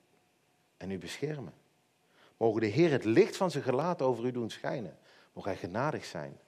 en 0.77 0.91
u 0.91 0.97
beschermen. 0.97 1.53
Mogen 2.41 2.61
de 2.61 2.67
Heer 2.67 2.91
het 2.91 3.03
licht 3.03 3.37
van 3.37 3.51
zijn 3.51 3.63
gelaat 3.63 4.01
over 4.01 4.25
u 4.25 4.31
doen 4.31 4.49
schijnen. 4.49 4.97
Mogen 5.33 5.51
hij 5.51 5.59
genadig 5.59 6.05
zijn. 6.05 6.39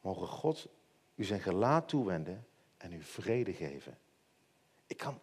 Mogen 0.00 0.26
God 0.26 0.68
u 1.14 1.24
zijn 1.24 1.40
gelaat 1.40 1.88
toewenden 1.88 2.46
en 2.76 2.92
u 2.92 3.02
vrede 3.02 3.52
geven. 3.52 3.98
Ik 4.86 4.96
kan, 4.96 5.18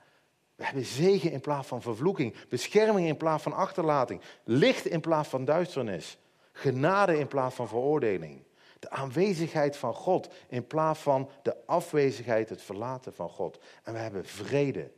We 0.56 0.64
hebben 0.66 0.86
zegen 0.86 1.32
in 1.32 1.40
plaats 1.40 1.68
van 1.68 1.82
vervloeking, 1.82 2.48
bescherming 2.50 3.08
in 3.08 3.18
plaats 3.18 3.44
van 3.44 3.54
achterlating, 3.54 4.22
licht 4.44 4.86
in 4.86 5.02
plaats 5.02 5.30
van 5.30 5.46
duisternis, 5.46 6.18
genade 6.52 7.20
in 7.20 7.28
plaats 7.28 7.56
van 7.56 7.68
veroordeling. 7.68 8.44
De 8.80 8.90
aanwezigheid 8.90 9.78
van 9.78 9.94
God 9.94 10.34
in 10.48 10.68
plaats 10.68 11.00
van 11.00 11.30
de 11.42 11.66
afwezigheid, 11.66 12.50
het 12.50 12.62
verlaten 12.62 13.14
van 13.14 13.30
God. 13.30 13.60
En 13.84 13.94
we 13.94 14.00
hebben 14.00 14.26
vrede 14.26 14.92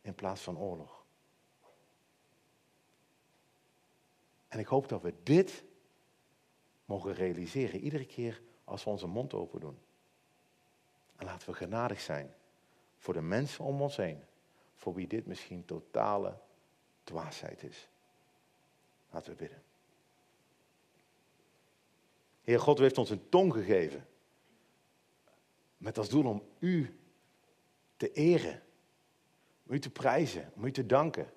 in 0.00 0.14
plaats 0.14 0.40
van 0.40 0.58
oorlog. 0.58 0.95
En 4.56 4.62
ik 4.62 4.68
hoop 4.68 4.88
dat 4.88 5.02
we 5.02 5.14
dit 5.22 5.64
mogen 6.84 7.14
realiseren 7.14 7.80
iedere 7.80 8.06
keer 8.06 8.42
als 8.64 8.84
we 8.84 8.90
onze 8.90 9.06
mond 9.06 9.34
open 9.34 9.60
doen. 9.60 9.78
En 11.16 11.26
laten 11.26 11.48
we 11.48 11.54
genadig 11.54 12.00
zijn 12.00 12.34
voor 12.96 13.14
de 13.14 13.20
mensen 13.20 13.64
om 13.64 13.82
ons 13.82 13.96
heen, 13.96 14.22
voor 14.74 14.94
wie 14.94 15.06
dit 15.06 15.26
misschien 15.26 15.64
totale 15.64 16.38
dwaasheid 17.04 17.62
is. 17.62 17.88
Laten 19.10 19.30
we 19.32 19.38
bidden. 19.38 19.62
Heer 22.42 22.60
God, 22.60 22.78
u 22.78 22.82
heeft 22.82 22.98
ons 22.98 23.10
een 23.10 23.28
tong 23.28 23.52
gegeven. 23.52 24.06
Met 25.76 25.98
als 25.98 26.08
doel 26.08 26.24
om 26.24 26.42
u 26.58 26.98
te 27.96 28.12
eren, 28.12 28.62
om 29.66 29.74
u 29.74 29.78
te 29.78 29.90
prijzen, 29.90 30.52
om 30.54 30.64
u 30.64 30.72
te 30.72 30.86
danken. 30.86 31.32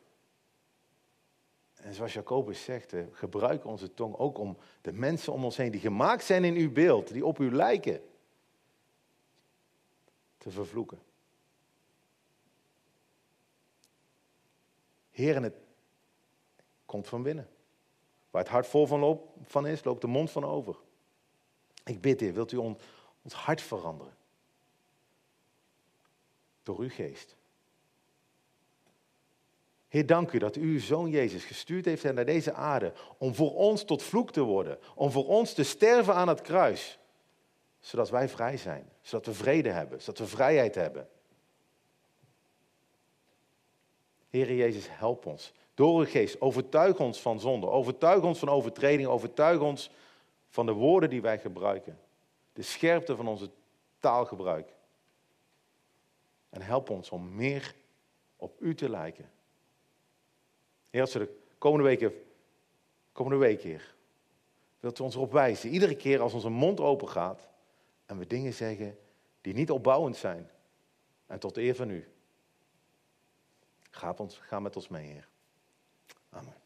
En 1.80 1.94
zoals 1.94 2.14
Jacobus 2.14 2.64
zegt, 2.64 2.94
gebruik 3.12 3.66
onze 3.66 3.94
tong 3.94 4.16
ook 4.16 4.38
om 4.38 4.58
de 4.82 4.92
mensen 4.92 5.34
om 5.34 5.44
ons 5.44 5.58
heen 5.58 5.72
die 5.72 5.80
gemaakt 5.82 6.24
zijn 6.24 6.44
in 6.44 6.56
uw 6.56 6.72
beeld, 6.72 7.14
die 7.14 7.26
op 7.26 7.40
u 7.40 7.52
lijken, 7.56 8.02
te 10.38 10.52
vervloeken. 10.52 11.02
Heer, 15.10 15.42
het 15.42 15.56
komt 16.86 17.08
van 17.08 17.24
binnen. 17.24 17.50
Waar 18.30 18.42
het 18.42 18.52
hart 18.52 18.68
vol 18.68 18.88
van, 18.88 19.22
van 19.44 19.68
is, 19.68 19.84
loopt 19.84 20.02
de 20.02 20.08
mond 20.08 20.32
van 20.32 20.44
over. 20.44 20.76
Ik 21.86 22.02
bid, 22.02 22.20
Heer, 22.20 22.34
wilt 22.34 22.52
u 22.52 22.58
ons 22.58 23.34
hart 23.34 23.62
veranderen? 23.62 24.18
Door 26.64 26.80
uw 26.80 26.90
geest. 26.90 27.38
Heer, 29.90 30.06
dank 30.06 30.32
u 30.32 30.38
dat 30.38 30.56
u 30.56 30.62
uw 30.62 30.80
zoon 30.80 31.10
Jezus 31.10 31.44
gestuurd 31.44 31.86
heeft 31.86 32.14
naar 32.14 32.26
deze 32.26 32.54
aarde 32.54 32.94
om 33.18 33.36
voor 33.36 33.56
ons 33.56 33.84
tot 33.84 34.04
vloek 34.04 34.32
te 34.32 34.42
worden, 34.42 34.80
om 34.96 35.12
voor 35.12 35.28
ons 35.28 35.54
te 35.54 35.64
sterven 35.64 36.14
aan 36.14 36.28
het 36.28 36.42
kruis, 36.42 37.00
zodat 37.80 38.10
wij 38.10 38.30
vrij 38.30 38.58
zijn, 38.58 38.90
zodat 39.02 39.26
we 39.26 39.34
vrede 39.34 39.70
hebben, 39.70 40.02
zodat 40.02 40.20
we 40.20 40.28
vrijheid 40.28 40.76
hebben. 40.76 41.08
Heer 44.30 44.54
Jezus, 44.54 44.88
help 44.90 45.26
ons. 45.26 45.54
Door 45.74 46.00
uw 46.00 46.06
geest, 46.06 46.42
overtuig 46.42 47.00
ons 47.00 47.22
van 47.22 47.40
zonde, 47.40 47.68
overtuig 47.68 48.24
ons 48.24 48.40
van 48.40 48.50
overtreding, 48.50 49.08
overtuig 49.08 49.60
ons 49.60 49.92
van 50.50 50.66
de 50.66 50.72
woorden 50.72 51.10
die 51.10 51.22
wij 51.22 51.40
gebruiken. 51.40 52.00
De 52.54 52.62
scherpte 52.62 53.16
van 53.16 53.28
onze 53.28 53.50
taalgebruik. 54.00 54.74
En 56.50 56.62
help 56.62 56.90
ons 56.90 57.10
om 57.10 57.36
meer 57.36 57.76
op 58.36 58.62
u 58.62 58.76
te 58.76 58.90
lijken. 58.90 59.30
Heer, 60.90 61.02
als 61.02 61.14
we 61.14 61.20
de 61.20 61.38
komende 61.58 61.86
weken, 61.86 62.14
komende 63.12 63.38
week, 63.38 63.62
Heer, 63.62 63.96
wilt 64.80 65.00
u 65.00 65.04
ons 65.04 65.16
erop 65.16 65.32
wijzen. 65.32 65.70
Iedere 65.70 65.96
keer 65.96 66.22
als 66.22 66.34
onze 66.34 66.50
mond 66.50 66.80
open 66.80 67.10
gaat 67.10 67.48
en 68.06 68.18
we 68.18 68.28
dingen 68.28 68.54
zeggen 68.54 68.98
die 69.42 69.54
niet 69.54 69.72
opbouwend 69.72 70.18
zijn. 70.18 70.50
En 71.26 71.40
tot 71.40 71.58
eer 71.58 71.76
van 71.76 71.90
u. 71.90 72.08
Ons, 74.18 74.40
ga 74.40 74.60
met 74.60 74.76
ons 74.76 74.88
mee, 74.88 75.06
Heer. 75.06 75.28
Amen. 76.30 76.59